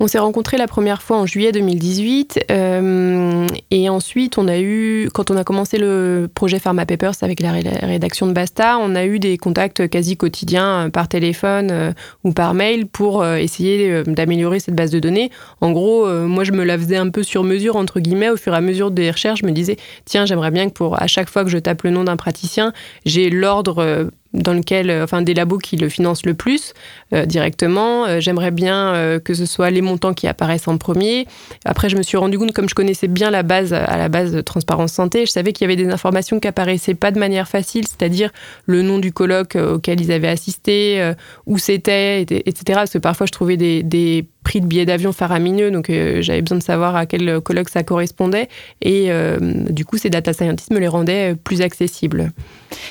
On 0.00 0.08
s'est 0.08 0.18
rencontrés 0.18 0.58
la 0.58 0.66
première 0.66 1.02
fois 1.02 1.18
en 1.18 1.26
juillet 1.26 1.52
2018 1.52 2.46
euh, 2.50 3.46
et 3.70 3.88
ensuite 3.88 4.38
on 4.38 4.48
a 4.48 4.58
eu, 4.58 5.08
quand 5.14 5.30
on 5.30 5.36
a 5.36 5.44
commencé 5.44 5.78
le 5.78 6.28
projet 6.32 6.58
Pharma 6.58 6.84
Papers 6.84 7.14
avec 7.22 7.40
la 7.40 7.52
rédaction 7.52 8.26
de 8.26 8.32
Basta, 8.32 8.78
on 8.78 8.94
a 8.94 9.04
eu 9.04 9.18
des 9.18 9.38
contacts 9.38 9.88
quasi 9.88 10.16
quotidiens 10.16 10.86
euh, 10.86 10.88
par 10.88 11.08
téléphone 11.08 11.68
euh, 11.70 11.92
ou 12.24 12.32
par 12.32 12.54
mail 12.54 12.86
pour 12.86 13.24
essayer 13.24 14.02
d'améliorer 14.04 14.60
cette 14.60 14.74
base 14.74 14.90
de 14.90 14.98
données. 14.98 15.30
En 15.60 15.70
gros, 15.70 16.06
moi 16.26 16.44
je 16.44 16.52
me 16.52 16.64
la 16.64 16.78
faisais 16.78 16.96
un 16.96 17.08
peu 17.08 17.22
sur 17.22 17.44
mesure 17.44 17.76
entre 17.76 18.00
guillemets 18.00 18.30
au 18.30 18.36
fur 18.36 18.52
et 18.54 18.56
à 18.56 18.60
mesure 18.60 18.90
des 18.90 19.10
recherches. 19.10 19.40
Je 19.40 19.46
me 19.46 19.52
disais 19.52 19.76
tiens 20.04 20.26
j'aimerais 20.26 20.50
bien 20.50 20.68
que 20.68 20.74
pour 20.74 21.00
à 21.00 21.06
chaque 21.06 21.28
fois 21.28 21.44
que 21.44 21.50
je 21.50 21.58
tape 21.58 21.82
le 21.82 21.90
nom 21.90 22.04
d'un 22.04 22.16
praticien, 22.16 22.72
j'ai 23.04 23.30
l'ordre 23.30 24.10
dans 24.32 24.52
lequel, 24.52 24.90
enfin 25.02 25.22
des 25.22 25.32
labos 25.32 25.58
qui 25.58 25.76
le 25.76 25.88
financent 25.88 26.26
le 26.26 26.34
plus 26.34 26.74
directement. 27.12 28.18
J'aimerais 28.18 28.50
bien 28.50 29.20
que 29.24 29.32
ce 29.32 29.46
soit 29.46 29.70
les 29.70 29.80
montants 29.80 30.12
qui 30.12 30.26
apparaissent 30.26 30.66
en 30.66 30.76
premier. 30.76 31.26
Après, 31.64 31.88
je 31.88 31.96
me 31.96 32.02
suis 32.02 32.16
rendu 32.16 32.36
compte, 32.36 32.52
comme 32.52 32.68
je 32.68 32.74
connaissais 32.74 33.06
bien 33.06 33.30
la 33.30 33.44
base 33.44 33.72
à 33.72 33.96
la 33.96 34.08
base 34.08 34.32
de 34.32 34.40
Transparence 34.40 34.92
Santé, 34.92 35.24
je 35.24 35.30
savais 35.30 35.52
qu'il 35.52 35.68
y 35.68 35.72
avait 35.72 35.82
des 35.82 35.88
informations 35.88 36.40
qui 36.40 36.48
apparaissaient 36.48 36.94
pas 36.94 37.12
de 37.12 37.18
manière 37.20 37.46
facile, 37.46 37.86
c'est-à-dire 37.86 38.32
le 38.66 38.82
nom 38.82 38.98
du 38.98 39.12
colloque 39.12 39.56
auquel 39.56 40.00
ils 40.00 40.10
avaient 40.10 40.28
assisté, 40.28 41.12
où 41.46 41.58
c'était, 41.58 42.22
etc. 42.22 42.62
Parce 42.74 42.92
que 42.92 42.98
parfois 42.98 43.26
je 43.26 43.32
trouvais 43.32 43.56
des 43.56 44.26
prix 44.44 44.60
de 44.60 44.66
billets 44.66 44.86
d'avion 44.86 45.12
faramineux, 45.12 45.72
donc 45.72 45.90
euh, 45.90 46.22
j'avais 46.22 46.42
besoin 46.42 46.58
de 46.58 46.62
savoir 46.62 46.94
à 46.94 47.06
quel 47.06 47.40
colloque 47.40 47.70
ça 47.70 47.82
correspondait. 47.82 48.48
Et 48.82 49.06
euh, 49.08 49.38
du 49.40 49.84
coup, 49.84 49.98
ces 49.98 50.10
data 50.10 50.32
scientists 50.32 50.70
me 50.70 50.78
les 50.78 50.86
rendaient 50.86 51.32
euh, 51.32 51.34
plus 51.34 51.62
accessibles. 51.62 52.30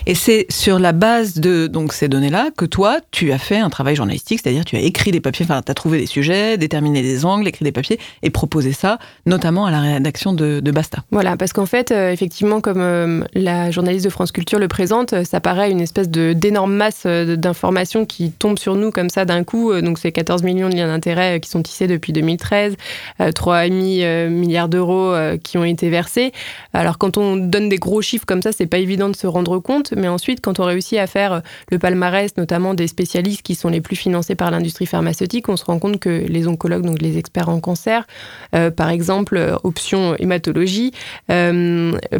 Et 0.06 0.16
c'est 0.16 0.46
sur 0.50 0.80
la 0.80 0.92
base 0.92 1.36
de 1.36 1.68
donc, 1.68 1.94
ces 1.94 2.08
données-là 2.08 2.50
que 2.58 2.66
toi, 2.66 2.98
tu 3.12 3.32
as 3.32 3.38
fait 3.38 3.58
un 3.58 3.70
travail 3.70 3.96
journalistique, 3.96 4.42
c'est-à-dire 4.44 4.66
tu 4.66 4.76
as 4.76 4.82
écrit 4.82 5.12
des 5.12 5.22
papiers, 5.22 5.46
enfin, 5.46 5.62
tu 5.62 5.72
as 5.72 5.76
trouvé 5.76 6.00
des 6.00 6.06
sujets, 6.06 6.58
déterminé 6.58 7.02
des 7.02 7.26
angles, 7.26 7.48
écrit 7.48 7.64
des 7.64 7.72
papiers 7.72 8.00
et 8.24 8.30
proposé 8.30 8.74
ça, 8.74 8.98
notamment 9.26 9.66
à 9.66 9.72
la 9.72 9.80
rédaction 9.80 10.34
de, 10.34 10.62
Basta. 10.74 11.04
Voilà, 11.12 11.38
parce 11.38 11.54
qu'en 11.54 11.68
fait, 11.68 11.92
effectivement, 11.92 12.60
comme 12.60 13.28
la 13.36 13.70
journaliste 13.70 14.06
de 14.06 14.10
France 14.10 14.32
Culture 14.32 14.58
le 14.58 14.68
présente, 14.68 15.24
ça 15.24 15.40
paraît 15.40 15.70
une 15.70 15.82
espèce 15.82 16.10
d'énorme 16.10 16.74
masse 16.74 17.06
d'informations 17.06 18.08
qui 18.08 18.32
tombe 18.32 18.58
sur 18.58 18.76
nous 18.76 18.90
comme 18.90 19.12
ça 19.12 19.26
d'un 19.26 19.44
coup. 19.44 19.72
Donc, 19.82 20.00
c'est 20.00 20.12
14 20.12 20.42
millions 20.42 20.70
de 20.70 20.76
liens 20.76 20.88
d'intérêt 20.88 21.36
qui 21.44 21.50
sont 21.50 21.62
tissés 21.62 21.88
depuis 21.88 22.14
2013, 22.14 22.76
3,5 23.20 24.04
euh, 24.04 24.30
milliards 24.30 24.70
d'euros 24.70 25.12
euh, 25.12 25.38
qui 25.38 25.58
ont 25.58 25.66
été 25.66 25.90
versés. 25.90 26.32
Alors 26.74 26.98
quand 26.98 27.18
on 27.18 27.36
donne 27.36 27.70
des 27.70 27.78
gros 27.78 28.02
chiffres 28.02 28.26
comme 28.26 28.42
ça, 28.42 28.52
c'est 28.52 28.66
pas 28.66 28.78
évident 28.78 29.10
de 29.10 29.16
se 29.16 29.28
rendre 29.28 29.60
compte, 29.60 29.94
mais 29.96 30.08
ensuite 30.08 30.40
quand 30.42 30.60
on 30.60 30.66
réussit 30.66 30.98
à 30.98 31.08
faire 31.08 31.42
le 31.70 31.80
palmarès, 31.80 32.36
notamment 32.38 32.74
des 32.74 32.88
spécialistes 32.88 33.42
qui 33.42 33.56
sont 33.56 33.70
les 33.70 33.82
plus 33.82 33.98
financés 33.98 34.36
par 34.36 34.52
l'industrie 34.52 34.86
pharmaceutique, 34.86 35.50
on 35.50 35.58
se 35.58 35.66
rend 35.66 35.80
compte 35.80 36.00
que 36.00 36.10
les 36.10 36.48
oncologues, 36.48 36.86
donc 36.86 37.02
les 37.02 37.18
experts 37.18 37.50
en 37.50 37.60
cancer, 37.60 38.08
euh, 38.56 38.72
par 38.72 38.90
exemple, 38.90 39.58
option 39.64 40.16
hématologie, 40.18 40.92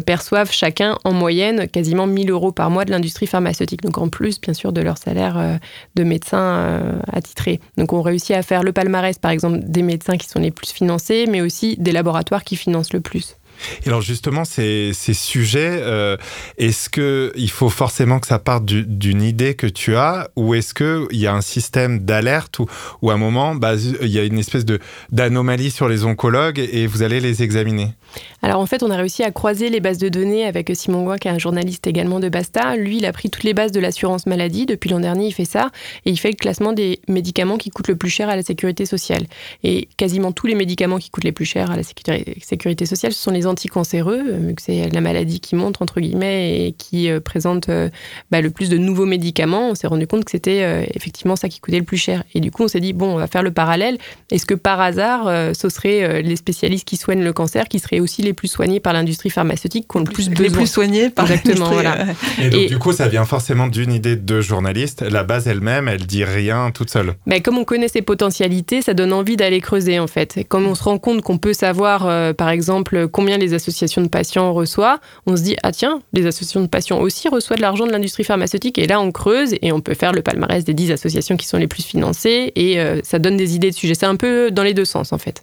perçoivent 0.06 0.52
chacun 0.52 0.98
en 1.04 1.12
moyenne 1.12 1.68
quasiment 1.68 2.06
1000 2.06 2.30
euros 2.30 2.52
par 2.52 2.70
mois 2.70 2.84
de 2.84 2.90
l'industrie 2.90 3.26
pharmaceutique. 3.26 3.82
Donc 3.82 3.96
en 3.98 4.08
plus, 4.08 4.40
bien 4.40 4.52
sûr, 4.52 4.72
de 4.72 4.82
leur 4.82 4.98
salaire 4.98 5.58
de 5.94 6.04
médecin 6.04 6.98
attitré. 7.12 7.60
Donc 7.78 7.92
on 7.92 8.02
réussit 8.02 8.32
à 8.32 8.42
faire 8.42 8.62
le 8.62 8.72
palmarès 8.72 9.13
par 9.20 9.30
exemple, 9.30 9.60
des 9.62 9.82
médecins 9.82 10.16
qui 10.16 10.28
sont 10.28 10.40
les 10.40 10.50
plus 10.50 10.70
financés, 10.70 11.26
mais 11.28 11.40
aussi 11.40 11.76
des 11.78 11.92
laboratoires 11.92 12.44
qui 12.44 12.56
financent 12.56 12.92
le 12.92 13.00
plus. 13.00 13.36
Et 13.84 13.88
alors 13.88 14.00
justement, 14.00 14.44
ces, 14.44 14.92
sujets, 14.92 15.78
euh, 15.80 16.16
est-ce 16.58 16.90
qu'il 16.90 17.50
faut 17.50 17.70
forcément 17.70 18.20
que 18.20 18.26
ça 18.26 18.38
parte 18.38 18.64
d'une 18.64 19.22
idée 19.22 19.54
que 19.54 19.66
tu 19.66 19.96
as 19.96 20.28
ou 20.36 20.54
est-ce 20.54 20.74
qu'il 20.74 21.18
y 21.18 21.26
a 21.26 21.34
un 21.34 21.40
système 21.40 22.00
d'alerte 22.00 22.58
ou, 22.58 22.66
ou 23.02 23.10
à 23.10 23.14
un 23.14 23.16
moment, 23.18 23.54
bah, 23.54 23.74
il 23.76 24.08
y 24.08 24.18
a 24.18 24.24
une 24.24 24.38
espèce 24.38 24.64
d'anomalie 25.10 25.70
sur 25.70 25.88
les 25.88 26.04
oncologues 26.04 26.58
et 26.58 26.86
vous 26.86 27.02
allez 27.02 27.20
les 27.20 27.42
examiner? 27.42 27.94
Alors 28.42 28.60
en 28.60 28.66
fait, 28.66 28.82
on 28.82 28.90
a 28.90 28.96
réussi 28.96 29.22
à 29.22 29.30
croiser 29.30 29.70
les 29.70 29.80
bases 29.80 29.98
de 29.98 30.08
données 30.08 30.44
avec 30.44 30.70
Simon 30.74 31.02
Gouin, 31.02 31.18
qui 31.18 31.28
est 31.28 31.30
un 31.30 31.38
journaliste 31.38 31.86
également 31.86 32.20
de 32.20 32.28
Basta. 32.28 32.76
Lui, 32.76 32.98
il 32.98 33.06
a 33.06 33.12
pris 33.12 33.30
toutes 33.30 33.44
les 33.44 33.54
bases 33.54 33.72
de 33.72 33.80
l'assurance 33.80 34.26
maladie. 34.26 34.66
Depuis 34.66 34.90
l'an 34.90 35.00
dernier, 35.00 35.28
il 35.28 35.32
fait 35.32 35.44
ça. 35.44 35.70
Et 36.04 36.10
il 36.10 36.16
fait 36.18 36.30
le 36.30 36.36
classement 36.36 36.72
des 36.72 37.00
médicaments 37.08 37.56
qui 37.56 37.70
coûtent 37.70 37.88
le 37.88 37.96
plus 37.96 38.10
cher 38.10 38.28
à 38.28 38.36
la 38.36 38.42
sécurité 38.42 38.86
sociale. 38.86 39.24
Et 39.62 39.88
quasiment 39.96 40.32
tous 40.32 40.46
les 40.46 40.54
médicaments 40.54 40.98
qui 40.98 41.10
coûtent 41.10 41.24
les 41.24 41.32
plus 41.32 41.44
cher 41.44 41.70
à 41.70 41.76
la 41.76 41.82
sécurité 41.82 42.86
sociale, 42.86 43.12
ce 43.12 43.20
sont 43.20 43.30
les 43.30 43.46
anticancéreux, 43.46 44.22
vu 44.22 44.50
euh, 44.50 44.52
que 44.52 44.62
c'est 44.62 44.88
la 44.90 45.00
maladie 45.00 45.40
qui 45.40 45.56
montre, 45.56 45.82
entre 45.82 46.00
guillemets, 46.00 46.66
et 46.66 46.72
qui 46.72 47.10
euh, 47.10 47.20
présente 47.20 47.68
euh, 47.68 47.88
bah, 48.30 48.40
le 48.40 48.50
plus 48.50 48.68
de 48.68 48.76
nouveaux 48.76 49.06
médicaments. 49.06 49.70
On 49.70 49.74
s'est 49.74 49.86
rendu 49.86 50.06
compte 50.06 50.24
que 50.24 50.30
c'était 50.30 50.86
effectivement 50.94 51.36
ça 51.36 51.48
qui 51.48 51.60
coûtait 51.60 51.78
le 51.78 51.84
plus 51.84 51.96
cher. 51.96 52.24
Et 52.34 52.40
du 52.40 52.50
coup, 52.50 52.64
on 52.64 52.68
s'est 52.68 52.80
dit, 52.80 52.92
bon, 52.92 53.14
on 53.14 53.16
va 53.16 53.26
faire 53.26 53.42
le 53.42 53.52
parallèle. 53.52 53.98
Est-ce 54.30 54.46
que 54.46 54.54
par 54.54 54.80
hasard, 54.80 55.54
ce 55.54 55.68
serait 55.68 56.22
les 56.22 56.36
spécialistes 56.36 56.86
qui 56.86 56.96
soignent 56.96 57.22
le 57.22 57.32
cancer 57.32 57.68
qui 57.68 57.78
seraient 57.78 58.00
aussi 58.04 58.22
les 58.22 58.32
plus 58.32 58.48
soignés 58.48 58.80
par 58.80 58.92
l'industrie 58.92 59.30
pharmaceutique 59.30 59.86
qui 59.90 59.96
ont 59.96 60.00
le 60.00 60.06
plus 60.10 60.28
besoin. 60.28 60.46
Les 60.46 60.52
plus 60.52 60.66
soignés 60.66 61.10
par 61.10 61.24
Exactement, 61.24 61.70
voilà. 61.70 62.06
Et 62.40 62.50
donc, 62.50 62.66
du 62.66 62.78
coup, 62.78 62.92
ça 62.92 63.08
vient 63.08 63.24
forcément 63.24 63.66
d'une 63.66 63.92
idée 63.92 64.16
de 64.16 64.40
journaliste. 64.40 65.02
La 65.02 65.24
base 65.24 65.48
elle-même, 65.48 65.88
elle 65.88 66.06
dit 66.06 66.24
rien 66.24 66.70
toute 66.70 66.90
seule. 66.90 67.14
Mais 67.26 67.40
comme 67.40 67.58
on 67.58 67.64
connaît 67.64 67.88
ses 67.88 68.02
potentialités, 68.02 68.82
ça 68.82 68.94
donne 68.94 69.12
envie 69.12 69.36
d'aller 69.36 69.60
creuser, 69.60 69.98
en 69.98 70.06
fait. 70.06 70.36
Et 70.36 70.44
comme 70.44 70.66
on 70.66 70.74
se 70.74 70.84
rend 70.84 70.98
compte 70.98 71.22
qu'on 71.22 71.38
peut 71.38 71.52
savoir, 71.52 72.06
euh, 72.06 72.32
par 72.32 72.50
exemple, 72.50 73.08
combien 73.08 73.38
les 73.38 73.54
associations 73.54 74.02
de 74.02 74.08
patients 74.08 74.52
reçoivent, 74.52 74.98
on 75.26 75.36
se 75.36 75.42
dit, 75.42 75.56
ah 75.62 75.72
tiens, 75.72 76.00
les 76.12 76.26
associations 76.26 76.60
de 76.60 76.68
patients 76.68 77.00
aussi 77.00 77.28
reçoivent 77.28 77.58
de 77.58 77.62
l'argent 77.62 77.86
de 77.86 77.92
l'industrie 77.92 78.24
pharmaceutique. 78.24 78.78
Et 78.78 78.86
là, 78.86 79.00
on 79.00 79.10
creuse 79.10 79.54
et 79.62 79.72
on 79.72 79.80
peut 79.80 79.94
faire 79.94 80.12
le 80.12 80.22
palmarès 80.22 80.64
des 80.64 80.74
10 80.74 80.92
associations 80.92 81.36
qui 81.36 81.46
sont 81.46 81.58
les 81.58 81.68
plus 81.68 81.82
financées. 81.82 82.52
Et 82.54 82.78
euh, 82.80 83.00
ça 83.02 83.18
donne 83.18 83.36
des 83.36 83.54
idées 83.54 83.70
de 83.70 83.76
sujets. 83.76 83.94
C'est 83.94 84.06
un 84.06 84.16
peu 84.16 84.50
dans 84.50 84.62
les 84.62 84.74
deux 84.74 84.84
sens, 84.84 85.12
en 85.12 85.18
fait. 85.18 85.42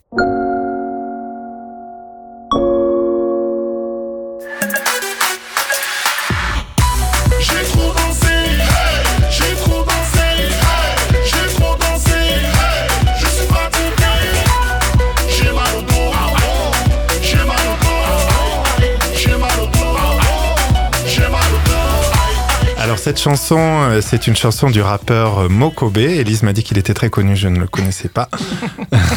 Cette 23.11 23.19
chanson, 23.19 23.57
euh, 23.59 23.99
c'est 23.99 24.27
une 24.27 24.37
chanson 24.37 24.69
du 24.69 24.81
rappeur 24.81 25.39
euh, 25.39 25.49
Mokobe. 25.49 25.97
Elise 25.97 26.43
m'a 26.43 26.53
dit 26.53 26.63
qu'il 26.63 26.77
était 26.77 26.93
très 26.93 27.09
connu, 27.09 27.35
je 27.35 27.49
ne 27.49 27.59
le 27.59 27.67
connaissais 27.67 28.07
pas. 28.07 28.29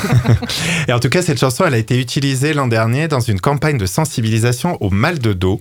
et 0.89 0.93
en 0.93 0.99
tout 0.99 1.09
cas, 1.09 1.23
cette 1.23 1.39
chanson, 1.39 1.65
elle 1.65 1.75
a 1.75 1.79
été 1.79 2.01
utilisée 2.01 2.55
l'an 2.55 2.67
dernier 2.67 3.07
dans 3.07 3.21
une 3.21 3.39
campagne 3.39 3.79
de 3.79 3.87
sensibilisation 3.87 4.83
au 4.83 4.91
mal 4.91 5.21
de 5.21 5.33
dos. 5.33 5.61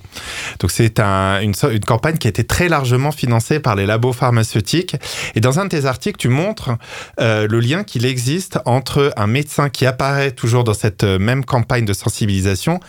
Donc 0.59 0.71
c'est 0.71 0.99
une, 0.99 1.53
une, 1.71 1.85
campagne 1.85 2.17
qui 2.17 2.25
a 2.25 2.29
été 2.29 2.43
très 2.43 2.69
largement 2.69 3.11
financée 3.11 3.59
par 3.59 3.75
les 3.75 3.85
labos 3.85 4.13
pharmaceutiques. 4.13 4.95
Et 5.35 5.39
dans 5.39 5.59
un 5.59 5.65
de 5.65 5.69
tes 5.69 5.85
articles, 5.85 6.17
tu 6.17 6.29
montres 6.29 6.71
euh, 7.19 7.47
le 7.47 7.59
lien 7.59 7.83
qu'il 7.83 8.03
existe 8.03 8.57
entre 8.65 9.13
un 9.15 9.27
médecin 9.27 9.69
qui 9.69 9.85
apparaît 9.85 10.31
toujours 10.31 10.63
dans 10.63 10.73
cette 10.73 11.03
même 11.03 11.45
campagne 11.45 11.85
de 11.85 11.93
sensibilisation 11.93 12.79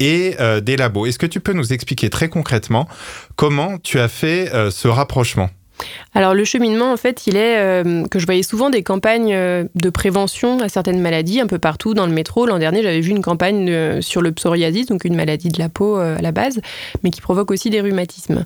et 0.00 0.36
euh, 0.40 0.60
des 0.60 0.76
labos. 0.76 1.06
Est-ce 1.06 1.18
que 1.18 1.26
tu 1.26 1.40
peux 1.40 1.52
nous 1.52 1.72
expliquer 1.72 2.10
très 2.10 2.28
concrètement 2.28 2.88
comment 3.36 3.78
tu 3.78 3.98
as 3.98 4.08
fait 4.08 4.52
euh, 4.52 4.70
ce 4.70 4.88
rapprochement? 4.88 5.50
Alors 6.14 6.34
le 6.34 6.44
cheminement, 6.44 6.92
en 6.92 6.96
fait, 6.96 7.26
il 7.26 7.36
est 7.36 7.58
euh, 7.58 8.04
que 8.06 8.20
je 8.20 8.26
voyais 8.26 8.44
souvent 8.44 8.70
des 8.70 8.84
campagnes 8.84 9.34
de 9.34 9.90
prévention 9.90 10.60
à 10.60 10.68
certaines 10.68 11.00
maladies 11.00 11.40
un 11.40 11.48
peu 11.48 11.58
partout 11.58 11.94
dans 11.94 12.06
le 12.06 12.12
métro. 12.12 12.46
L'an 12.46 12.60
dernier, 12.60 12.82
j'avais 12.82 13.00
vu 13.00 13.10
une 13.10 13.22
campagne 13.22 14.00
sur 14.00 14.22
le 14.22 14.30
psoriasis, 14.30 14.86
donc 14.86 15.04
une 15.04 15.16
maladie 15.16 15.48
de 15.48 15.58
la 15.58 15.68
peau 15.68 15.96
à 15.96 16.22
la 16.22 16.30
base, 16.30 16.60
mais 17.02 17.10
qui 17.10 17.20
provoque 17.20 17.50
aussi 17.50 17.70
des 17.70 17.80
rhumatismes. 17.80 18.44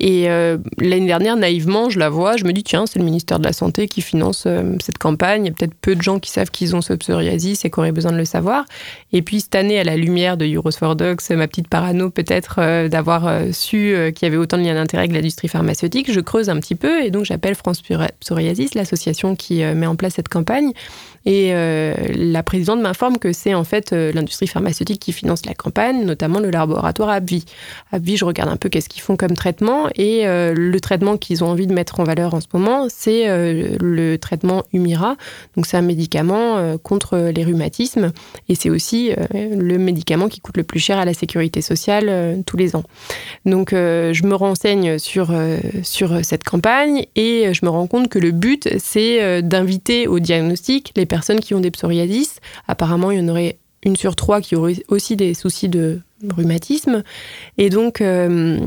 Et 0.00 0.30
euh, 0.30 0.56
l'année 0.78 1.06
dernière, 1.06 1.36
naïvement, 1.36 1.90
je 1.90 1.98
la 1.98 2.08
vois, 2.08 2.38
je 2.38 2.44
me 2.44 2.52
dis, 2.54 2.62
tiens, 2.62 2.86
c'est 2.86 2.98
le 2.98 3.04
ministère 3.04 3.38
de 3.38 3.44
la 3.44 3.52
Santé 3.52 3.86
qui 3.86 4.00
finance 4.00 4.44
euh, 4.46 4.74
cette 4.82 4.96
campagne. 4.96 5.44
Il 5.44 5.48
y 5.48 5.50
a 5.50 5.54
peut-être 5.54 5.74
peu 5.74 5.94
de 5.94 6.00
gens 6.00 6.18
qui 6.18 6.30
savent 6.30 6.50
qu'ils 6.50 6.74
ont 6.74 6.80
ce 6.80 6.94
psoriasis 6.94 7.66
et 7.66 7.70
qu'on 7.70 7.82
aurait 7.82 7.92
besoin 7.92 8.10
de 8.10 8.16
le 8.16 8.24
savoir. 8.24 8.64
Et 9.12 9.20
puis, 9.20 9.42
cette 9.42 9.54
année, 9.54 9.78
à 9.78 9.84
la 9.84 9.96
lumière 9.96 10.38
de 10.38 10.46
Euros 10.46 10.70
for 10.70 10.96
ma 10.96 11.48
petite 11.48 11.68
parano 11.68 12.08
peut-être 12.08 12.56
euh, 12.58 12.88
d'avoir 12.88 13.30
su 13.52 13.94
qu'il 14.14 14.26
y 14.26 14.30
avait 14.30 14.38
autant 14.38 14.56
de 14.56 14.62
liens 14.62 14.74
d'intérêt 14.74 15.02
avec 15.02 15.12
l'industrie 15.12 15.48
pharmaceutique, 15.48 16.10
je 16.10 16.20
creuse 16.20 16.48
un 16.48 16.58
petit 16.58 16.74
peu 16.74 17.02
et 17.02 17.10
donc 17.10 17.26
j'appelle 17.26 17.54
France 17.54 17.82
Psoriasis, 18.20 18.74
l'association 18.74 19.36
qui 19.36 19.62
met 19.62 19.86
en 19.86 19.96
place 19.96 20.14
cette 20.14 20.28
campagne. 20.28 20.72
Et 21.26 21.52
la 21.52 22.42
présidente 22.42 22.80
m'informe 22.80 23.18
que 23.18 23.32
c'est 23.32 23.54
en 23.54 23.64
fait 23.64 23.92
l'industrie 23.92 24.46
pharmaceutique 24.46 25.00
qui 25.00 25.12
finance 25.12 25.44
la 25.46 25.54
campagne, 25.54 26.04
notamment 26.04 26.40
le 26.40 26.50
laboratoire 26.50 27.10
AbbVie. 27.10 27.44
AbbVie, 27.92 28.16
je 28.16 28.24
regarde 28.24 28.50
un 28.50 28.56
peu 28.56 28.68
qu'est-ce 28.68 28.88
qu'ils 28.88 29.02
font 29.02 29.16
comme 29.16 29.34
traitement 29.34 29.89
et 29.96 30.26
euh, 30.26 30.54
le 30.54 30.80
traitement 30.80 31.16
qu'ils 31.16 31.44
ont 31.44 31.48
envie 31.48 31.66
de 31.66 31.72
mettre 31.72 32.00
en 32.00 32.04
valeur 32.04 32.34
en 32.34 32.40
ce 32.40 32.46
moment, 32.52 32.86
c'est 32.88 33.26
le 33.28 34.16
traitement 34.16 34.64
Humira. 34.72 35.16
Donc 35.56 35.66
c'est 35.66 35.76
un 35.76 35.82
médicament 35.82 36.76
contre 36.78 37.30
les 37.34 37.44
rhumatismes 37.44 38.12
et 38.48 38.54
c'est 38.54 38.70
aussi 38.70 39.12
le 39.32 39.78
médicament 39.78 40.28
qui 40.28 40.40
coûte 40.40 40.56
le 40.56 40.62
plus 40.62 40.80
cher 40.80 40.98
à 40.98 41.04
la 41.04 41.14
sécurité 41.14 41.60
sociale 41.60 42.42
tous 42.46 42.56
les 42.56 42.76
ans. 42.76 42.84
Donc 43.46 43.70
je 43.72 44.26
me 44.26 44.34
renseigne 44.34 44.98
sur, 44.98 45.32
sur 45.82 46.24
cette 46.24 46.44
campagne 46.44 47.06
et 47.16 47.52
je 47.52 47.64
me 47.64 47.70
rends 47.70 47.86
compte 47.86 48.08
que 48.08 48.18
le 48.18 48.30
but, 48.30 48.68
c'est 48.78 49.42
d'inviter 49.42 50.06
au 50.06 50.18
diagnostic 50.18 50.92
les 50.96 51.06
personnes 51.06 51.40
qui 51.40 51.54
ont 51.54 51.60
des 51.60 51.70
psoriasis. 51.70 52.40
Apparemment, 52.68 53.10
il 53.10 53.20
y 53.20 53.22
en 53.22 53.28
aurait 53.28 53.58
une 53.82 53.96
sur 53.96 54.16
trois 54.16 54.40
qui 54.40 54.56
aurait 54.56 54.82
aussi 54.88 55.16
des 55.16 55.34
soucis 55.34 55.68
de 55.68 56.00
rhumatisme. 56.28 57.02
Et 57.58 57.70
donc, 57.70 58.00
euh, 58.00 58.58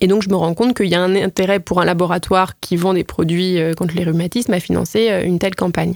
et 0.00 0.06
donc 0.06 0.22
je 0.22 0.28
me 0.28 0.36
rends 0.36 0.54
compte 0.54 0.76
qu'il 0.76 0.86
y 0.86 0.94
a 0.94 1.00
un 1.00 1.14
intérêt 1.14 1.60
pour 1.60 1.80
un 1.80 1.84
laboratoire 1.84 2.58
qui 2.60 2.76
vend 2.76 2.94
des 2.94 3.04
produits 3.04 3.60
euh, 3.60 3.74
contre 3.74 3.94
les 3.94 4.04
rhumatismes 4.04 4.52
à 4.52 4.60
financer 4.60 5.10
euh, 5.10 5.24
une 5.24 5.38
telle 5.38 5.54
campagne. 5.54 5.94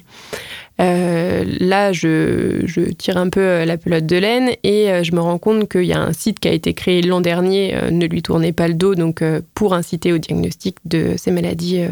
Euh, 0.80 1.44
là, 1.60 1.92
je, 1.92 2.90
tire 2.92 3.16
un 3.16 3.28
peu 3.28 3.64
la 3.64 3.76
pelote 3.76 4.06
de 4.06 4.16
laine 4.16 4.50
et 4.64 5.02
je 5.02 5.14
me 5.14 5.20
rends 5.20 5.38
compte 5.38 5.68
qu'il 5.68 5.84
y 5.84 5.92
a 5.92 6.00
un 6.00 6.12
site 6.12 6.40
qui 6.40 6.48
a 6.48 6.52
été 6.52 6.74
créé 6.74 7.02
l'an 7.02 7.20
dernier, 7.20 7.76
ne 7.90 8.06
lui 8.06 8.22
tournez 8.22 8.52
pas 8.52 8.68
le 8.68 8.74
dos, 8.74 8.94
donc 8.94 9.22
pour 9.54 9.74
inciter 9.74 10.12
au 10.12 10.18
diagnostic 10.18 10.76
de 10.84 11.14
ces 11.16 11.30
maladies 11.30 11.82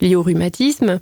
liées 0.00 0.16
au 0.16 0.22
rhumatisme. 0.22 0.98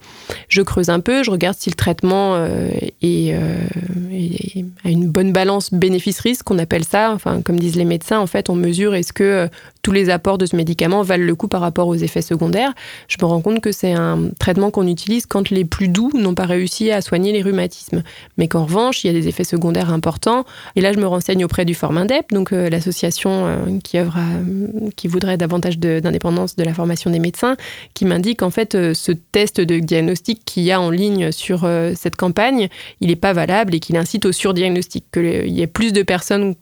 Je 0.49 0.63
creuse 0.63 0.91
un 0.91 1.01
peu, 1.01 1.23
je 1.23 1.31
regarde 1.31 1.57
si 1.59 1.71
le 1.71 1.77
traitement 1.77 2.37
est, 2.43 2.95
est, 3.03 4.65
a 4.85 4.89
une 4.89 5.09
bonne 5.09 5.33
balance 5.33 5.73
bénéfice-risque, 5.73 6.51
on 6.51 6.59
appelle 6.59 6.85
ça. 6.85 7.13
Enfin, 7.13 7.43
comme 7.43 7.59
disent 7.59 7.77
les 7.77 7.85
médecins, 7.85 8.19
en 8.19 8.27
fait, 8.27 8.51
on 8.51 8.55
mesure 8.55 8.95
est-ce 8.95 9.13
que 9.13 9.49
tous 9.83 9.93
les 9.93 10.11
apports 10.11 10.39
de 10.39 10.47
ce 10.47 10.57
médicament 10.57 11.03
valent 11.03 11.25
le 11.25 11.35
coup 11.35 11.49
par 11.49 11.61
rapport 11.61 11.89
aux 11.89 11.95
effets 11.95 12.23
secondaires. 12.23 12.73
Je 13.09 13.17
me 13.21 13.27
rends 13.27 13.41
compte 13.41 13.61
que 13.61 13.73
c'est 13.73 13.93
un 13.93 14.31
traitement 14.39 14.71
qu'on 14.71 14.87
utilise 14.87 15.27
quand 15.27 15.51
les 15.51 15.65
plus 15.65 15.89
doux 15.89 16.11
n'ont 16.15 16.35
pas 16.35 16.47
réussi 16.47 16.91
à 16.91 17.01
soigner 17.01 17.30
les 17.33 17.43
rhumatismes. 17.43 18.03
Mais 18.37 18.49
qu'en 18.49 18.65
revanche, 18.65 19.05
il 19.05 19.09
y 19.09 19.11
a 19.11 19.13
des 19.13 19.29
effets 19.29 19.45
secondaires 19.45 19.93
importants. 19.93 20.45
Et 20.77 20.81
là, 20.81 20.93
je 20.93 20.99
me 20.99 21.07
renseigne 21.07 21.45
auprès 21.45 21.65
du 21.65 21.75
Formindep, 21.75 22.31
donc 22.31 22.53
euh, 22.53 22.69
l'association 22.71 23.47
euh, 23.47 23.79
qui 23.83 23.99
qui 24.97 25.09
voudrait 25.09 25.37
davantage 25.37 25.79
d'indépendance 25.79 26.57
de, 26.57 26.65
la 26.65 26.73
formation 26.73 27.11
des 27.11 27.19
médecins, 27.19 27.57
qui 27.95 28.05
m'indique 28.05 28.43
en 28.43 28.51
fait 28.51 28.75
euh, 28.75 28.95
ce 28.95 29.13
test 29.13 29.61
de 29.61 29.79
diagnostic 29.79 30.45
qu'il 30.45 30.63
y 30.63 30.73
a 30.73 30.81
en 30.81 30.91
ligne 30.91 31.33
sur 31.33 31.69
cette 31.95 32.17
campagne, 32.17 32.69
il 33.01 33.09
n'est 33.09 33.17
pas 33.17 33.33
valable 33.33 33.75
et 33.75 33.81
qu'il 33.81 33.97
incite 33.97 34.27
au 34.27 34.33
surdiagnostic, 34.33 35.05
qu'il 35.13 35.49
y 35.49 35.63
ait 35.63 35.67
plus 35.67 35.93
de 35.93 36.03
personnes 36.03 36.55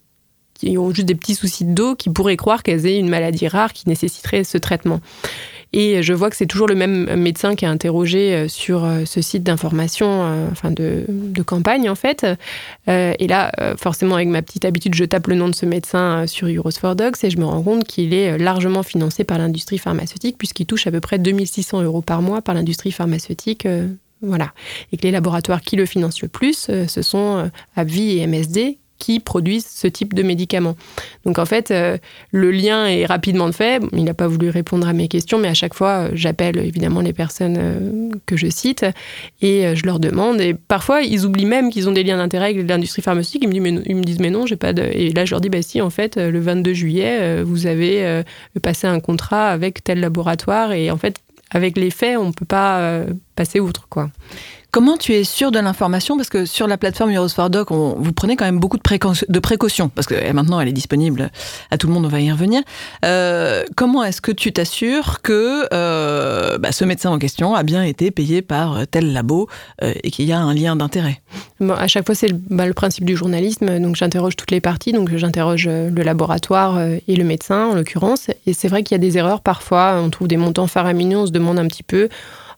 qui 0.59 0.77
ont 0.77 0.93
juste 0.93 1.07
des 1.07 1.15
petits 1.15 1.35
soucis 1.35 1.65
de 1.65 1.73
dos 1.73 1.95
qui 1.95 2.11
pourraient 2.11 2.37
croire 2.37 2.63
qu'elles 2.63 2.87
aient 2.87 2.99
une 2.99 3.09
maladie 3.09 3.49
rare 3.49 3.73
qui 3.73 3.89
nécessiterait 3.89 4.45
ce 4.45 4.59
traitement. 4.59 5.01
Et 5.73 6.03
je 6.03 6.15
vois 6.15 6.31
que 6.31 6.37
c'est 6.37 6.47
toujours 6.47 6.67
le 6.67 6.75
même 6.75 7.15
médecin 7.17 7.55
qui 7.55 7.67
a 7.67 7.71
interrogé 7.71 8.35
euh, 8.35 8.49
sur 8.49 8.85
euh, 8.85 9.05
ce 9.05 9.21
site 9.21 9.43
d'information, 9.43 10.07
euh, 10.09 10.49
enfin 10.51 10.71
de, 10.71 11.05
campagne 11.47 11.89
en 11.89 11.95
fait. 11.95 12.27
Et 12.89 13.27
là, 13.27 13.53
forcément, 13.79 14.17
avec 14.17 14.29
ma 14.29 14.43
petite 14.43 14.65
habitude, 14.65 14.95
je 14.95 15.05
tape 15.05 15.29
le 15.29 15.37
nom 15.37 15.49
de 15.49 15.55
ce 15.55 15.65
médecin 15.65 16.27
sur 16.27 16.49
Euros 16.49 16.71
for 16.73 16.97
Dogs 16.97 17.15
et 17.23 17.31
je 17.31 17.39
me 17.39 17.45
rends 17.45 17.63
compte 17.63 17.85
qu'il 17.85 18.13
est 18.13 18.37
largement 18.37 18.83
financé 18.83 19.25
par 19.25 19.39
l'industrie 19.39 19.79
pharmaceutique 19.79 20.37
puisqu'il 20.37 20.67
touche 20.67 20.87
à 20.87 20.91
peu 20.91 21.01
près 21.01 21.19
2600 21.19 21.83
euros 21.83 22.03
par 22.03 22.23
mois 22.23 22.43
par 22.43 22.55
l'industrie 22.55 22.91
pharmaceutique. 22.91 23.67
Voilà. 24.21 24.53
Et 24.93 24.97
que 24.97 25.05
les 25.05 25.13
laboratoires 25.13 25.63
qui 25.63 25.77
le 25.77 25.87
financent 25.87 26.21
le 26.21 26.29
plus, 26.29 26.71
ce 26.87 27.03
sont 27.03 27.51
AbbVie 27.77 28.19
et 28.19 28.27
MSD 28.27 28.79
qui 28.99 29.21
produisent 29.21 29.67
ce 29.67 29.87
type 29.87 30.15
de 30.15 30.23
médicaments. 30.23 30.77
Donc 31.25 31.39
en 31.39 31.47
fait, 31.47 31.71
euh, 31.71 31.99
le 32.33 32.51
lien 32.51 32.87
est 32.87 33.07
rapidement 33.07 33.51
fait. 33.53 33.83
Il 33.93 34.05
n'a 34.05 34.15
pas 34.15 34.27
voulu 34.27 34.51
répondre 34.51 34.87
à 34.89 34.93
mes 34.93 35.09
questions, 35.09 35.39
mais 35.39 35.49
à 35.49 35.55
chaque 35.55 35.75
fois, 35.75 35.89
euh, 35.89 36.11
j'appelle 36.15 36.59
évidemment 36.59 37.01
les 37.01 37.13
personnes 37.13 37.57
euh, 37.59 38.11
que 38.27 38.37
je 38.37 38.49
cite 38.49 38.85
et 39.41 39.75
je 39.75 39.87
leur 39.87 40.01
demande. 40.01 40.41
Et 40.41 40.55
parfois, 40.55 41.03
ils 41.03 41.25
oublient 41.25 41.47
même 41.47 41.71
qu'ils 41.71 41.89
ont 41.89 41.93
des 41.93 42.03
liens 42.03 42.17
d'intérêt 42.17 42.47
avec 42.47 42.69
l'industrie 42.69 43.03
pharmaceutique. 43.03 43.43
Ils 43.45 43.49
me, 43.49 43.53
disent, 43.53 43.63
mais, 43.63 43.83
ils 43.87 43.97
me 43.97 44.03
disent 44.03 44.21
non, 44.21 44.47
j'ai 44.47 44.57
pas 44.57 44.73
de. 44.73 44.83
Et 44.83 45.11
là, 45.11 45.25
je 45.25 45.31
leur 45.31 45.41
dis 45.41 45.49
bah 45.49 45.63
si, 45.63 45.81
en 45.81 45.91
fait, 45.91 46.17
le 46.17 46.41
22 46.41 46.73
juillet, 46.73 47.43
vous 47.43 47.67
avez 47.67 48.23
passé 48.63 48.87
un 48.87 49.01
contrat 49.01 49.49
avec 49.49 49.85
tel 49.85 50.01
laboratoire 50.01 50.73
et 50.73 50.91
en 50.91 50.97
fait, 50.97 51.17
avec 51.51 51.79
les 51.79 51.91
faits, 51.91 52.19
on 52.19 52.27
ne 52.27 52.33
peut 52.33 52.45
pas 52.45 53.05
passer 53.37 53.61
outre 53.61 53.89
quoi. 53.89 54.11
Comment 54.71 54.99
tu 54.99 55.15
es 55.15 55.25
sûr 55.25 55.51
de 55.51 55.59
l'information? 55.59 56.19
Parce 56.19 56.29
que 56.29 56.45
sur 56.45 56.67
la 56.67 56.77
plateforme 56.77 57.11
Heroes 57.11 57.31
for 57.31 57.49
Doc, 57.49 57.71
on, 57.71 57.95
vous 57.99 58.13
prenez 58.13 58.37
quand 58.37 58.45
même 58.45 58.61
beaucoup 58.61 58.77
de, 58.77 58.83
précautions, 59.41 59.89
parce 59.89 60.07
que 60.07 60.15
eh, 60.15 60.35
maintenant 60.35 60.61
elle 60.61 60.69
est 60.69 60.73
disponible. 60.73 61.31
À 61.71 61.79
tout 61.79 61.87
le 61.87 61.95
monde, 61.95 62.05
on 62.05 62.11
va 62.11 62.21
y 62.21 62.31
revenir. 62.31 62.61
Euh, 63.03 63.65
comment 63.77 64.05
est-ce 64.05 64.21
que 64.21 64.31
tu 64.31 64.53
t'assures 64.53 65.23
que 65.23 65.67
euh, 65.73 66.59
bah, 66.59 66.71
ce 66.73 66.85
médecin 66.85 67.11
en 67.11 67.19
question 67.19 67.55
a 67.55 67.63
bien 67.63 67.83
été 67.83 68.11
payé 68.11 68.43
par 68.43 68.87
tel 68.87 69.15
labo 69.15 69.49
euh, 69.83 69.95
et 70.03 70.11
qu'il 70.11 70.27
y 70.27 70.33
a 70.33 70.39
un 70.39 70.53
lien 70.53 70.77
d'intérêt? 70.77 71.23
À 71.61 71.89
chaque 71.89 72.05
fois, 72.05 72.15
c'est 72.15 72.29
le, 72.29 72.39
bah, 72.51 72.67
le, 72.67 72.75
principe 72.75 73.07
du 73.07 73.17
journalisme, 73.17 73.81
donc 73.81 73.97
j'interroge 73.97 74.37
toutes 74.37 74.51
les 74.51 74.61
parties, 74.61 74.93
donc 74.93 75.17
j'interroge 75.17 75.67
le 75.67 76.03
laboratoire 76.03 76.79
et 76.81 77.17
le 77.17 77.25
médecin 77.25 77.69
en 77.69 77.75
l'occurrence, 77.75 78.29
et 78.47 78.53
c'est 78.53 78.69
vrai 78.69 78.83
qu'il 78.83 78.95
y 78.95 79.01
a 79.01 79.03
des 79.03 79.17
erreurs. 79.17 79.41
Parfois, 79.41 79.99
on 80.05 80.11
trouve 80.11 80.29
des 80.29 80.37
montants 80.37 80.67
faramineux, 80.67 81.17
on 81.17 81.27
se 81.27 81.33
demande 81.33 81.59
un 81.59 81.67
petit 81.67 81.83
peu 81.83 82.11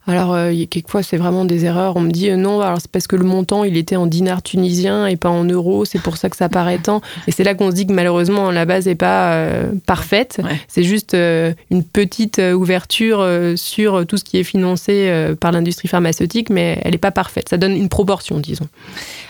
alors, 0.07 0.33
euh, 0.33 0.51
quelquefois, 0.69 1.03
c'est 1.03 1.17
vraiment 1.17 1.45
des 1.45 1.65
erreurs. 1.65 1.95
On 1.95 2.01
me 2.01 2.09
dit 2.09 2.31
euh, 2.31 2.35
non, 2.35 2.59
alors 2.61 2.79
c'est 2.81 2.89
parce 2.89 3.05
que 3.05 3.15
le 3.15 3.23
montant, 3.23 3.63
il 3.63 3.77
était 3.77 3.95
en 3.95 4.07
dinars 4.07 4.41
tunisiens 4.41 5.05
et 5.05 5.15
pas 5.15 5.29
en 5.29 5.43
euros, 5.43 5.85
c'est 5.85 6.01
pour 6.01 6.17
ça 6.17 6.29
que 6.29 6.35
ça 6.35 6.49
paraît 6.49 6.79
tant. 6.79 7.01
Et 7.27 7.31
c'est 7.31 7.43
là 7.43 7.53
qu'on 7.53 7.69
se 7.69 7.75
dit 7.75 7.85
que 7.85 7.93
malheureusement, 7.93 8.49
la 8.49 8.65
base 8.65 8.87
n'est 8.87 8.95
pas 8.95 9.33
euh, 9.33 9.71
parfaite. 9.85 10.41
C'est 10.67 10.83
juste 10.83 11.13
une 11.13 11.83
petite 11.83 12.39
ouverture 12.39 13.25
sur 13.55 14.05
tout 14.05 14.17
ce 14.17 14.23
qui 14.23 14.37
est 14.37 14.43
financé 14.43 15.33
par 15.39 15.51
l'industrie 15.51 15.87
pharmaceutique, 15.87 16.49
mais 16.49 16.79
elle 16.83 16.91
n'est 16.91 16.97
pas 16.97 17.11
parfaite. 17.11 17.49
Ça 17.49 17.57
donne 17.57 17.75
une 17.75 17.89
proportion, 17.89 18.39
disons. 18.39 18.67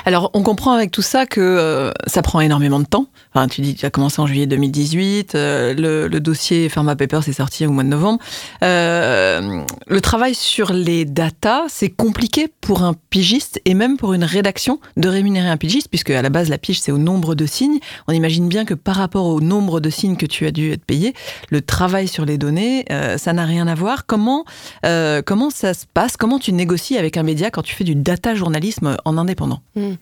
Alors, 0.06 0.32
on 0.34 0.42
comprend 0.42 0.72
avec 0.74 0.92
tout 0.92 1.02
ça 1.02 1.26
que 1.26 1.92
ça 2.08 2.22
prend 2.22 2.40
énormément 2.40 2.80
de 2.80 2.86
temps. 2.86 3.08
Enfin, 3.34 3.48
tu 3.48 3.62
dis 3.62 3.76
que 3.76 3.80
tu 3.80 3.86
as 3.86 3.90
commencé 3.90 4.22
en 4.22 4.28
juillet 4.28 4.46
2018, 4.46 5.34
le, 5.34 6.08
le, 6.08 6.20
dossier 6.20 6.70
Pharma 6.70 6.96
Papers 6.96 7.28
est 7.28 7.34
sorti 7.34 7.66
au 7.66 7.72
mois 7.72 7.84
de 7.84 7.90
novembre. 7.90 8.20
le 8.62 10.00
travail 10.02 10.36
sur 10.36 10.61
sur 10.62 10.74
les 10.74 11.06
datas, 11.06 11.64
c'est 11.70 11.90
compliqué 11.90 12.48
pour 12.62 12.84
un 12.84 12.94
pigiste 13.10 13.60
et 13.66 13.74
même 13.74 13.98
pour 13.98 14.14
une 14.14 14.24
rédaction 14.24 14.80
de 14.96 15.10
rémunérer 15.10 15.48
un 15.50 15.58
pigiste, 15.58 15.88
puisque 15.90 16.12
à 16.12 16.22
la 16.22 16.30
base 16.30 16.50
la 16.50 16.60
pige 16.60 16.80
c'est 16.80 16.92
au 16.92 17.00
nombre 17.00 17.34
de 17.34 17.48
signes. 17.48 17.80
On 18.08 18.14
imagine 18.14 18.48
bien 18.48 18.64
que 18.64 18.76
par 18.76 18.98
rapport 18.98 19.26
au 19.26 19.42
nombre 19.42 19.80
de 19.80 19.90
signes 19.90 20.18
que 20.18 20.28
tu 20.28 20.46
as 20.46 20.52
dû 20.52 20.72
être 20.72 20.86
payé, 20.86 21.16
le 21.50 21.64
travail 21.64 22.08
sur 22.08 22.26
les 22.26 22.38
données, 22.38 22.86
euh, 22.92 23.18
ça 23.18 23.34
n'a 23.34 23.46
rien 23.46 23.68
à 23.68 23.74
voir. 23.74 24.06
Comment 24.06 24.46
euh, 24.86 25.24
comment 25.26 25.50
ça 25.50 25.74
se 25.74 25.86
passe? 25.92 26.16
Comment 26.16 26.38
tu 26.38 26.54
négocies 26.54 27.00
avec 27.00 27.18
un 27.18 27.24
média 27.24 27.50
quand 27.50 27.64
tu 27.64 27.74
fais 27.74 27.84
du 27.84 27.96
data 27.96 28.36
journalisme 28.36 28.98
en 29.04 29.18
indépendant? 29.18 29.62
Mmh. 29.76 29.94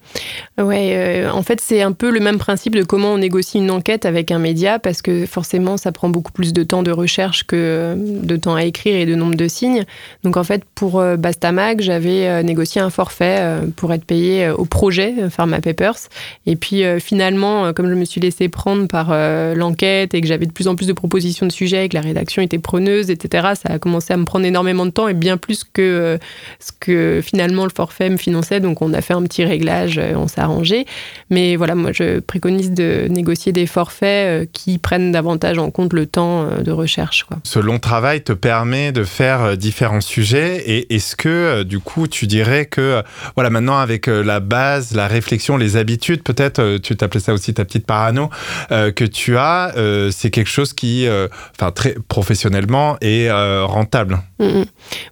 Ouais, 0.62 0.90
euh, 0.98 1.32
en 1.32 1.42
fait 1.42 1.62
c'est 1.62 1.82
un 1.82 1.94
peu 1.94 2.10
le 2.10 2.20
même 2.20 2.38
principe 2.38 2.76
de 2.76 2.84
comment 2.84 3.14
on 3.14 3.20
négocie 3.20 3.60
une 3.60 3.72
enquête 3.72 4.06
avec 4.06 4.30
un 4.30 4.40
média, 4.40 4.78
parce 4.78 5.02
que 5.02 5.26
forcément 5.26 5.78
ça 5.78 5.94
prend 5.94 6.10
beaucoup 6.10 6.34
plus 6.34 6.52
de 6.52 6.64
temps 6.64 6.84
de 6.84 6.92
recherche 6.92 7.46
que 7.46 7.96
de 7.98 8.36
temps 8.36 8.56
à 8.56 8.66
écrire 8.66 8.98
et 8.98 9.06
de 9.06 9.16
nombre 9.16 9.36
de 9.36 9.48
signes. 9.48 9.86
Donc 10.24 10.36
en 10.36 10.44
fait, 10.50 10.64
pour 10.74 11.00
euh, 11.00 11.16
Bastamag, 11.16 11.80
j'avais 11.82 12.28
euh, 12.28 12.42
négocié 12.42 12.82
un 12.82 12.90
forfait 12.90 13.38
euh, 13.40 13.68
pour 13.76 13.94
être 13.94 14.04
payé 14.04 14.50
au 14.50 14.66
projet 14.66 15.14
Pharma 15.30 15.62
Papers. 15.62 16.10
Et 16.46 16.56
puis 16.56 16.84
finalement, 17.00 17.74
comme 17.74 17.90
je 17.90 17.94
me 17.94 18.06
suis 18.06 18.22
laissé 18.22 18.50
prendre 18.50 18.88
par 18.88 19.14
l'enquête 19.56 20.14
et 20.14 20.22
que 20.22 20.28
j'avais 20.28 20.46
de 20.46 20.52
plus 20.52 20.68
en 20.68 20.76
plus 20.76 20.88
de 20.88 20.94
propositions 20.94 21.46
de 21.46 21.52
sujets 21.52 21.86
et 21.86 21.90
que 21.90 21.96
la 21.96 22.02
rédaction 22.02 22.42
était 22.42 22.58
preneuse, 22.58 23.10
etc., 23.10 23.50
ça 23.56 23.74
a 23.74 23.80
commencé 23.80 24.14
à 24.14 24.18
me 24.18 24.26
prendre 24.26 24.46
énormément 24.46 24.86
de 24.86 24.92
temps 24.92 25.08
et 25.08 25.14
bien 25.14 25.38
plus 25.38 25.64
que 25.64 26.18
ce 26.60 26.72
que 26.80 27.22
finalement 27.24 27.66
le 27.66 27.72
forfait 27.72 28.10
me 28.10 28.18
finançait. 28.18 28.60
Donc 28.60 28.82
on 28.82 28.94
a 28.94 29.02
fait 29.02 29.14
un 29.14 29.24
petit 29.24 29.44
réglage, 29.44 30.00
on 30.16 30.28
s'est 30.28 30.42
arrangé. 30.42 30.86
Mais 31.30 31.56
voilà, 31.56 31.76
moi 31.76 31.92
je 31.94 32.20
préconise 32.20 32.72
de 32.72 33.08
négocier 33.10 33.52
des 33.52 33.68
forfaits 33.68 34.50
qui 34.52 34.78
prennent 34.78 35.12
davantage 35.12 35.58
en 35.58 35.70
compte 35.70 35.94
le 35.94 36.06
temps 36.06 36.48
de 36.64 36.72
recherche. 36.72 37.26
Ce 37.44 37.60
long 37.60 37.80
travail 37.80 38.24
te 38.24 38.34
permet 38.34 38.92
de 38.92 39.04
faire 39.04 39.58
différents 39.58 40.02
sujets 40.02 40.39
et 40.40 40.94
est-ce 40.94 41.16
que, 41.16 41.30
euh, 41.30 41.64
du 41.64 41.80
coup, 41.80 42.08
tu 42.08 42.28
dirais 42.28 42.66
que, 42.66 42.82
euh, 42.82 43.02
voilà, 43.36 43.50
maintenant, 43.50 43.78
avec 43.78 44.08
euh, 44.08 44.24
la 44.24 44.40
base, 44.40 44.94
la 44.96 45.08
réflexion, 45.08 45.58
les 45.58 45.78
habitudes, 45.78 46.24
peut-être, 46.24 46.78
tu 46.78 46.96
t'appelais 46.96 47.20
ça 47.20 47.34
aussi 47.34 47.54
ta 47.54 47.66
petite 47.66 47.86
parano, 47.86 48.30
que 48.70 49.06
tu 49.06 49.38
as, 49.38 49.74
c'est 50.12 50.30
quelque 50.30 50.50
chose 50.50 50.74
qui, 50.74 51.08
enfin, 51.56 51.72
très 51.72 51.96
professionnellement, 52.08 52.98
est 53.02 53.30
rentable 53.32 54.20
mm, 54.40 54.46
mm. 54.46 54.66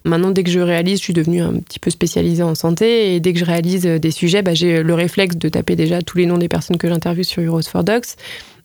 Maintenant, 0.04 0.30
dès 0.30 0.44
que 0.44 0.50
je 0.50 0.60
réalise, 0.60 0.98
je 0.98 1.04
suis 1.04 1.12
devenue 1.12 1.42
un 1.42 1.54
petit 1.54 1.78
peu 1.78 1.90
spécialisée 1.90 2.42
en 2.42 2.54
santé, 2.54 3.14
et 3.14 3.20
dès 3.20 3.32
que 3.32 3.38
je 3.38 3.44
réalise 3.44 3.82
des 3.82 4.10
sujets, 4.10 4.42
bah, 4.42 4.54
j'ai 4.54 4.82
le 4.82 4.94
réflexe 4.94 5.36
de 5.36 5.48
taper 5.48 5.76
déjà 5.76 6.02
tous 6.02 6.18
les 6.18 6.26
noms 6.26 6.38
des 6.38 6.48
personnes 6.48 6.76
que 6.76 6.88
j'interviewe 6.88 7.24
sur 7.24 7.42
Euros 7.42 7.62
for 7.62 7.84
Docs 7.84 8.16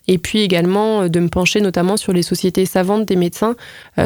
et 0.07 0.17
puis 0.17 0.41
également 0.41 1.07
de 1.07 1.19
me 1.21 1.29
pencher 1.29 1.61
notamment 1.61 1.95
sur 1.95 2.11
les 2.11 2.23
sociétés 2.23 2.65
savantes 2.65 3.05
des 3.05 3.15
médecins. 3.15 3.55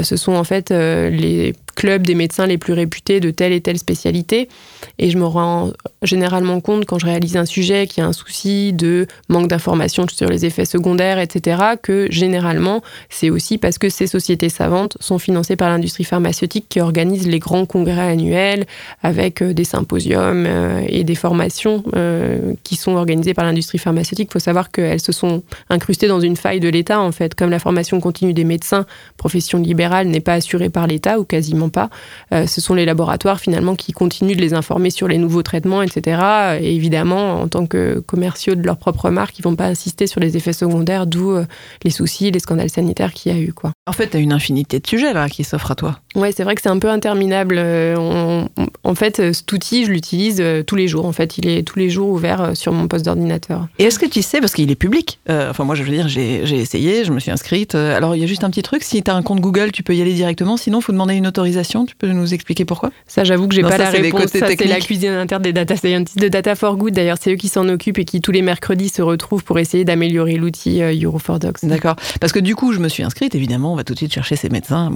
ce 0.04 0.16
sont 0.16 0.34
en 0.34 0.44
fait 0.44 0.70
les 0.70 1.54
club 1.78 2.08
des 2.08 2.16
médecins 2.16 2.48
les 2.48 2.58
plus 2.58 2.74
réputés 2.74 3.20
de 3.20 3.30
telle 3.30 3.54
et 3.54 3.62
telle 3.62 3.78
spécialité. 3.78 4.50
Et 4.98 5.12
je 5.12 5.18
me 5.18 5.26
rends 5.26 5.72
généralement 6.02 6.60
compte 6.60 6.86
quand 6.86 6.98
je 6.98 7.06
réalise 7.06 7.38
un 7.38 7.46
sujet 7.46 7.86
qui 7.86 8.02
a 8.02 8.08
un 8.08 8.14
souci 8.14 8.74
de 8.74 9.06
manque 9.30 9.48
d'informations 9.48 10.08
sur 10.10 10.28
les 10.28 10.44
effets 10.44 10.66
secondaires, 10.66 11.20
etc., 11.20 11.62
que 11.82 12.08
généralement, 12.10 12.82
c'est 13.10 13.30
aussi 13.30 13.60
parce 13.60 13.78
que 13.78 13.90
ces 13.90 14.08
sociétés 14.08 14.50
savantes 14.50 14.98
sont 15.00 15.20
financées 15.20 15.56
par 15.56 15.70
l'industrie 15.70 16.04
pharmaceutique 16.04 16.66
qui 16.68 16.82
organise 16.82 17.28
les 17.28 17.38
grands 17.38 17.68
congrès 17.68 18.10
annuels 18.10 18.66
avec 19.04 19.44
euh, 19.44 19.54
des 19.54 19.64
symposiums 19.64 20.46
euh, 20.48 20.82
et 20.88 21.04
des 21.04 21.16
formations 21.16 21.84
euh, 21.96 22.54
qui 22.64 22.76
sont 22.76 22.96
organisées 22.96 23.36
par 23.36 23.46
l'industrie 23.46 23.78
pharmaceutique. 23.78 24.30
Il 24.32 24.34
faut 24.34 24.40
savoir 24.40 24.72
qu'elles 24.72 25.00
se 25.00 25.12
sont 25.12 25.44
incrustées 25.70 26.08
dans 26.08 26.22
une 26.22 26.38
faille 26.38 26.60
de 26.60 26.70
l'État, 26.70 27.00
en 27.00 27.12
fait. 27.12 27.36
Comme 27.36 27.52
la 27.52 27.60
formation 27.60 28.00
continue 28.00 28.34
des 28.34 28.46
médecins, 28.46 28.88
profession 29.18 29.60
libérale, 29.60 30.08
n'est 30.08 30.22
pas 30.22 30.34
assurée 30.34 30.70
par 30.70 30.88
l'État 30.88 31.20
ou 31.20 31.24
quasiment 31.24 31.67
pas. 31.70 31.90
Euh, 32.34 32.48
ce 32.48 32.62
sont 32.62 32.74
les 32.74 32.86
laboratoires 32.86 33.40
finalement 33.40 33.76
qui 33.76 33.92
continuent 33.92 34.36
de 34.36 34.42
les 34.42 34.54
informer 34.54 34.90
sur 34.90 35.08
les 35.08 35.18
nouveaux 35.18 35.44
traitements, 35.44 35.82
etc. 35.82 36.58
Et 36.62 36.76
évidemment, 36.76 37.42
en 37.42 37.48
tant 37.48 37.66
que 37.66 38.00
commerciaux 38.00 38.56
de 38.56 38.64
leur 38.64 38.78
propre 38.78 39.10
marque, 39.10 39.40
ils 39.40 39.44
vont 39.44 39.56
pas 39.56 39.68
insister 39.68 40.08
sur 40.08 40.20
les 40.20 40.38
effets 40.38 40.54
secondaires, 40.54 41.08
d'où 41.08 41.32
euh, 41.32 41.46
les 41.84 41.92
soucis, 41.92 42.32
les 42.32 42.40
scandales 42.40 42.70
sanitaires 42.70 43.14
qu'il 43.14 43.32
y 43.32 43.36
a 43.36 43.40
eu. 43.40 43.54
Quoi. 43.54 43.72
En 43.88 43.94
fait, 43.94 44.10
tu 44.10 44.18
as 44.18 44.20
une 44.20 44.34
infinité 44.34 44.80
de 44.80 44.86
sujets 44.86 45.14
là 45.14 45.30
qui 45.30 45.46
s'offrent 45.46 45.72
à 45.72 45.76
toi. 45.76 46.00
Ouais, 46.16 46.34
c'est 46.36 46.44
vrai 46.44 46.56
que 46.56 46.62
c'est 46.62 46.70
un 46.70 46.80
peu 46.80 46.90
interminable. 46.90 47.56
Euh, 47.58 48.44
en 48.84 48.96
fait, 48.96 49.20
euh, 49.20 49.34
cet 49.34 49.52
outil, 49.54 49.86
je 49.86 49.92
l'utilise 49.92 50.42
euh, 50.42 50.62
tous 50.62 50.76
les 50.76 50.90
jours. 50.90 51.06
En 51.06 51.14
fait, 51.14 51.38
il 51.38 51.48
est 51.48 51.64
tous 51.64 51.80
les 51.80 51.90
jours 51.90 52.10
ouvert 52.10 52.52
sur 52.54 52.74
mon 52.74 52.88
poste 52.90 53.06
d'ordinateur. 53.06 53.68
Et 53.80 53.86
est-ce 53.86 53.98
que 53.98 54.06
tu 54.06 54.22
sais, 54.22 54.42
parce 54.42 54.54
qu'il 54.54 54.70
est 54.70 54.76
public, 54.76 55.20
enfin 55.30 55.64
moi 55.64 55.76
je 55.76 55.84
veux 55.84 55.92
dire, 55.92 56.08
j'ai 56.08 56.42
essayé, 56.42 57.06
je 57.06 57.12
me 57.12 57.20
suis 57.20 57.32
inscrite. 57.32 57.76
alors 57.76 58.16
il 58.16 58.22
y 58.22 58.24
a 58.24 58.28
juste 58.28 58.44
un 58.44 58.50
petit 58.50 58.62
truc, 58.62 58.84
si 58.84 59.02
tu 59.02 59.10
as 59.10 59.16
un 59.16 59.22
compte 59.22 59.40
Google, 59.40 59.72
tu 59.72 59.84
peux 59.84 59.96
y 59.96 60.02
aller 60.02 60.14
directement. 60.14 60.58
Sinon, 60.58 60.80
il 60.80 60.84
faut 60.84 60.92
demander 60.92 61.16
une 61.16 61.28
autorisation. 61.28 61.86
Tu 61.86 61.96
peux 61.96 62.08
nous 62.08 62.34
expliquer 62.34 62.66
pourquoi? 62.66 62.92
Ça, 63.08 63.24
j'avoue 63.24 63.48
que 63.48 63.56
j'ai 63.56 63.62
pas 63.62 63.78
la 63.78 63.90
réponse. 63.90 64.28
C'est 64.28 64.66
la 64.66 64.80
cuisine 64.80 65.12
interne 65.12 65.44
des 65.44 65.54
data 65.54 65.76
scientists 65.76 66.20
de 66.20 66.28
Data 66.28 66.56
for 66.56 66.76
Good. 66.76 66.94
D'ailleurs, 66.94 67.18
c'est 67.22 67.32
eux 67.32 67.38
qui 67.38 67.48
s'en 67.48 67.68
occupent 67.70 68.00
et 68.00 68.06
qui 68.06 68.20
tous 68.20 68.32
les 68.32 68.42
mercredis 68.42 68.90
se 68.90 69.02
retrouvent 69.02 69.44
pour 69.44 69.60
essayer 69.60 69.86
d'améliorer 69.86 70.36
l'outil 70.36 70.80
Euro4Docs. 70.82 71.68
D'accord. 71.68 71.96
Parce 72.20 72.34
que 72.34 72.40
du 72.40 72.56
coup, 72.56 72.74
je 72.74 72.80
me 72.80 72.90
suis 72.90 73.04
inscrite, 73.04 73.36
évidemment, 73.36 73.74
on 73.74 73.77
va 73.78 73.84
tout 73.84 73.94
de 73.94 74.00
suite 74.00 74.14
chercher 74.14 74.36
ces 74.36 74.50
médecins. 74.50 74.92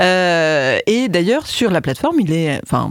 Euh, 0.00 0.78
et 0.86 1.08
d'ailleurs, 1.08 1.46
sur 1.46 1.70
la 1.70 1.80
plateforme, 1.80 2.20
il 2.20 2.32
est, 2.32 2.60
enfin, 2.62 2.88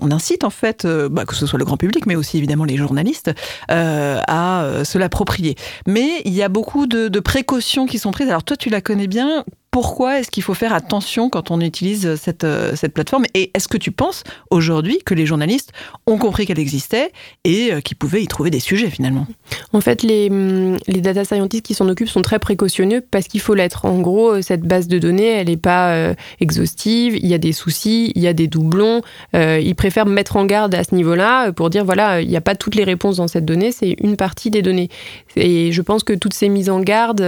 on 0.00 0.10
incite 0.10 0.44
en 0.44 0.50
fait, 0.50 0.84
euh, 0.84 1.08
bah, 1.08 1.24
que 1.24 1.34
ce 1.34 1.46
soit 1.46 1.58
le 1.58 1.64
grand 1.64 1.76
public, 1.76 2.06
mais 2.06 2.16
aussi 2.16 2.38
évidemment 2.38 2.64
les 2.64 2.76
journalistes, 2.76 3.32
euh, 3.70 4.20
à 4.28 4.84
se 4.84 4.98
l'approprier. 4.98 5.56
Mais 5.86 6.22
il 6.24 6.32
y 6.32 6.42
a 6.42 6.48
beaucoup 6.48 6.86
de 6.86 7.20
précautions 7.20 7.86
qui 7.86 7.98
sont 7.98 8.10
prises. 8.10 8.28
Alors 8.28 8.44
toi, 8.44 8.56
tu 8.56 8.70
la 8.70 8.80
connais 8.80 9.06
bien 9.06 9.44
pourquoi 9.72 10.20
est-ce 10.20 10.30
qu'il 10.30 10.42
faut 10.42 10.52
faire 10.52 10.74
attention 10.74 11.30
quand 11.30 11.50
on 11.50 11.58
utilise 11.58 12.16
cette, 12.16 12.44
euh, 12.44 12.76
cette 12.76 12.92
plateforme 12.92 13.24
Et 13.32 13.50
est-ce 13.54 13.68
que 13.68 13.78
tu 13.78 13.90
penses 13.90 14.22
aujourd'hui 14.50 14.98
que 14.98 15.14
les 15.14 15.24
journalistes 15.24 15.72
ont 16.06 16.18
compris 16.18 16.44
qu'elle 16.44 16.58
existait 16.58 17.10
et 17.44 17.72
euh, 17.72 17.80
qu'ils 17.80 17.96
pouvaient 17.96 18.22
y 18.22 18.28
trouver 18.28 18.50
des 18.50 18.60
sujets 18.60 18.90
finalement? 18.90 19.26
En 19.72 19.80
fait, 19.80 20.02
les, 20.02 20.28
hum, 20.28 20.76
les 20.88 21.00
data 21.00 21.24
scientists 21.24 21.64
qui 21.64 21.72
s'en 21.72 21.88
occupent 21.88 22.10
sont 22.10 22.20
très 22.20 22.38
précautionneux 22.38 23.02
parce 23.10 23.28
qu'il 23.28 23.40
faut 23.40 23.54
l'être. 23.54 23.86
En 23.86 24.00
gros, 24.00 24.32
euh, 24.32 24.42
cette 24.42 24.60
base 24.60 24.88
de 24.88 24.98
données, 24.98 25.28
elle 25.28 25.46
n'est 25.46 25.56
pas 25.56 26.12
exhaustive, 26.40 27.16
il 27.16 27.26
y 27.26 27.32
a 27.32 27.38
des 27.38 27.52
soucis, 27.52 28.12
il 28.14 28.22
y 28.22 28.28
a 28.28 28.34
des 28.34 28.48
doublons. 28.48 29.00
ils 29.32 29.74
préfèrent 29.74 30.04
mettre 30.04 30.36
en 30.36 30.44
garde 30.44 30.74
à 30.74 30.84
ce 30.84 30.94
niveau-là 30.94 31.50
pour 31.52 31.70
dire, 31.70 31.86
voilà, 31.86 32.20
il 32.20 32.28
n'y 32.28 32.36
a 32.36 32.42
pas 32.42 32.54
toutes 32.54 32.74
les 32.74 32.84
réponses 32.84 33.16
dans 33.16 33.28
cette 33.28 33.46
donnée, 33.46 33.72
c'est 33.72 33.96
une 34.02 34.16
partie 34.16 34.50
des 34.50 34.60
données. 34.60 34.90
Et 35.36 35.72
je 35.72 35.80
pense 35.80 36.04
que 36.04 36.12
toutes 36.12 36.34
ces 36.34 36.50
mises 36.50 36.68
en 36.68 36.80
garde, 36.80 37.22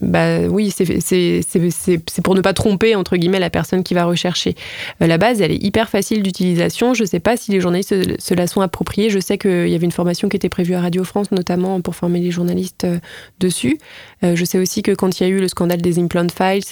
bah, 0.00 0.40
oui, 0.48 0.72
c'est 0.72 1.43
c'est 1.48 2.22
pour 2.22 2.34
ne 2.34 2.40
pas 2.40 2.52
tromper, 2.52 2.94
entre 2.94 3.16
guillemets, 3.16 3.38
la 3.38 3.50
personne 3.50 3.82
qui 3.82 3.94
va 3.94 4.04
rechercher. 4.04 4.54
Euh, 5.02 5.06
la 5.06 5.18
base, 5.18 5.40
elle 5.40 5.52
est 5.52 5.62
hyper 5.62 5.88
facile 5.88 6.22
d'utilisation. 6.22 6.94
Je 6.94 7.02
ne 7.02 7.08
sais 7.08 7.20
pas 7.20 7.36
si 7.36 7.52
les 7.52 7.60
journalistes 7.60 8.20
se, 8.20 8.34
la 8.34 8.46
sont 8.46 8.60
appropriés. 8.60 9.10
Je 9.10 9.18
sais 9.18 9.38
qu'il 9.38 9.68
y 9.68 9.74
avait 9.74 9.84
une 9.84 9.92
formation 9.92 10.28
qui 10.28 10.36
était 10.36 10.48
prévue 10.48 10.74
à 10.74 10.80
Radio 10.80 11.04
France, 11.04 11.30
notamment 11.30 11.80
pour 11.80 11.94
former 11.94 12.20
les 12.20 12.30
journalistes 12.30 12.84
euh, 12.84 12.98
dessus. 13.40 13.78
Euh, 14.22 14.36
je 14.36 14.44
sais 14.44 14.58
aussi 14.58 14.82
que 14.82 14.92
quand 14.92 15.20
il 15.20 15.22
y 15.22 15.26
a 15.26 15.28
eu 15.28 15.38
le 15.38 15.48
scandale 15.48 15.82
des 15.82 15.98
implant 15.98 16.26
files, 16.28 16.64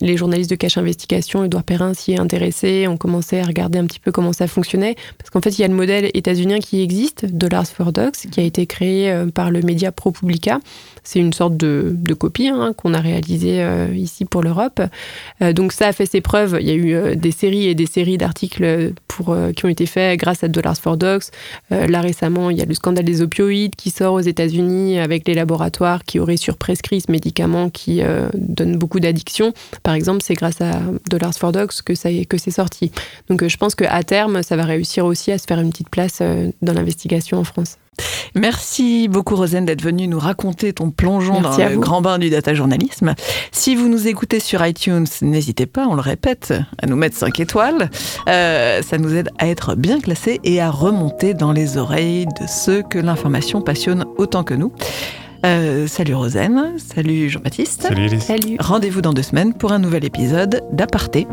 les 0.00 0.16
journalistes 0.16 0.50
de 0.50 0.56
Cache 0.56 0.78
Investigation, 0.78 1.44
Edouard 1.44 1.64
Perrin 1.64 1.94
s'y 1.94 2.12
est 2.12 2.18
intéressé, 2.18 2.86
ont 2.88 2.96
commencé 2.96 3.38
à 3.40 3.44
regarder 3.44 3.78
un 3.78 3.86
petit 3.86 4.00
peu 4.00 4.12
comment 4.12 4.32
ça 4.32 4.46
fonctionnait. 4.46 4.96
Parce 5.18 5.30
qu'en 5.30 5.40
fait, 5.40 5.50
il 5.50 5.60
y 5.60 5.64
a 5.64 5.68
le 5.68 5.74
modèle 5.74 6.10
états-unien 6.14 6.58
qui 6.58 6.82
existe, 6.82 7.26
Dollars 7.26 7.66
for 7.66 7.92
Docs, 7.92 8.28
qui 8.30 8.40
a 8.40 8.42
été 8.42 8.66
créé 8.66 9.14
par 9.34 9.50
le 9.50 9.60
média 9.62 9.92
ProPublica. 9.92 10.60
C'est 11.04 11.18
une 11.18 11.32
sorte 11.32 11.56
de, 11.56 12.14
copie 12.14 12.48
hein, 12.48 12.72
qu'on 12.76 12.94
a 12.94 13.00
réalisée 13.00 13.60
ici 13.94 14.24
pour 14.24 14.42
l'Europe. 14.42 14.80
Euh, 15.42 15.52
donc 15.52 15.72
ça 15.72 15.88
a 15.88 15.92
fait 15.92 16.06
ses 16.06 16.20
preuves. 16.20 16.58
Il 16.60 16.66
y 16.66 16.70
a 16.70 16.74
eu 16.74 16.94
euh, 16.94 17.14
des 17.14 17.30
séries 17.30 17.66
et 17.66 17.74
des 17.74 17.86
séries 17.86 18.18
d'articles 18.18 18.92
pour 19.08 19.36
qui 19.54 19.64
ont 19.64 19.68
été 19.68 19.86
faits 19.86 20.18
grâce 20.18 20.42
à 20.42 20.48
Dollars 20.48 20.76
for 20.76 20.96
Dogs. 20.96 21.24
là 21.70 22.00
récemment, 22.00 22.50
il 22.50 22.58
y 22.58 22.62
a 22.62 22.64
le 22.64 22.74
scandale 22.74 23.04
des 23.04 23.20
opioïdes 23.20 23.76
qui 23.76 23.90
sort 23.90 24.14
aux 24.14 24.20
États-Unis 24.20 24.98
avec 24.98 25.28
les 25.28 25.34
laboratoires 25.34 26.04
qui 26.04 26.18
auraient 26.18 26.36
surprescrit 26.36 27.00
ce 27.00 27.10
médicament 27.10 27.68
qui 27.68 28.00
donne 28.34 28.76
beaucoup 28.76 29.00
d'addiction. 29.00 29.52
Par 29.82 29.94
exemple, 29.94 30.22
c'est 30.22 30.34
grâce 30.34 30.60
à 30.60 30.80
Dollars 31.10 31.34
for 31.34 31.52
Dogs 31.52 31.72
que 31.84 31.94
ça 31.94 32.08
que 32.28 32.38
c'est 32.38 32.50
sorti. 32.50 32.90
Donc 33.28 33.46
je 33.46 33.56
pense 33.56 33.74
qu'à 33.74 34.02
terme, 34.02 34.42
ça 34.42 34.56
va 34.56 34.64
réussir 34.64 35.04
aussi 35.04 35.30
à 35.30 35.38
se 35.38 35.44
faire 35.46 35.60
une 35.60 35.70
petite 35.70 35.90
place 35.90 36.22
dans 36.62 36.72
l'investigation 36.72 37.38
en 37.38 37.44
France. 37.44 37.76
Merci 38.34 39.08
beaucoup 39.08 39.36
Rosane 39.36 39.66
d'être 39.66 39.82
venue 39.82 40.08
nous 40.08 40.18
raconter 40.18 40.72
ton 40.72 40.90
plongeon 40.90 41.40
dans 41.42 41.56
le 41.56 41.76
grand 41.76 42.00
bain 42.00 42.18
du 42.18 42.30
data 42.30 42.54
journalisme. 42.54 43.14
Si 43.50 43.74
vous 43.76 43.88
nous 43.88 44.08
écoutez 44.08 44.40
sur 44.40 44.64
iTunes, 44.66 45.06
n'hésitez 45.20 45.66
pas, 45.66 45.86
on 45.86 45.94
le 45.94 46.00
répète, 46.00 46.54
à 46.82 46.86
nous 46.86 46.96
mettre 46.96 47.16
5 47.16 47.40
étoiles. 47.40 47.90
Euh, 48.28 48.80
ça 48.82 48.96
nous 48.96 49.14
aide 49.14 49.30
à 49.38 49.48
être 49.48 49.74
bien 49.74 50.00
classés 50.00 50.40
et 50.44 50.60
à 50.60 50.70
remonter 50.70 51.34
dans 51.34 51.52
les 51.52 51.76
oreilles 51.76 52.26
de 52.26 52.46
ceux 52.48 52.82
que 52.82 52.98
l'information 52.98 53.60
passionne 53.60 54.06
autant 54.16 54.44
que 54.44 54.54
nous. 54.54 54.72
Euh, 55.44 55.86
salut 55.86 56.14
Rosane, 56.14 56.78
salut 56.78 57.28
Jean-Baptiste. 57.28 57.82
Salut 57.82 58.20
Salut. 58.20 58.56
Rendez-vous 58.60 59.02
dans 59.02 59.12
deux 59.12 59.22
semaines 59.22 59.52
pour 59.52 59.72
un 59.72 59.78
nouvel 59.78 60.04
épisode 60.04 60.62
d'Aparté. 60.72 61.26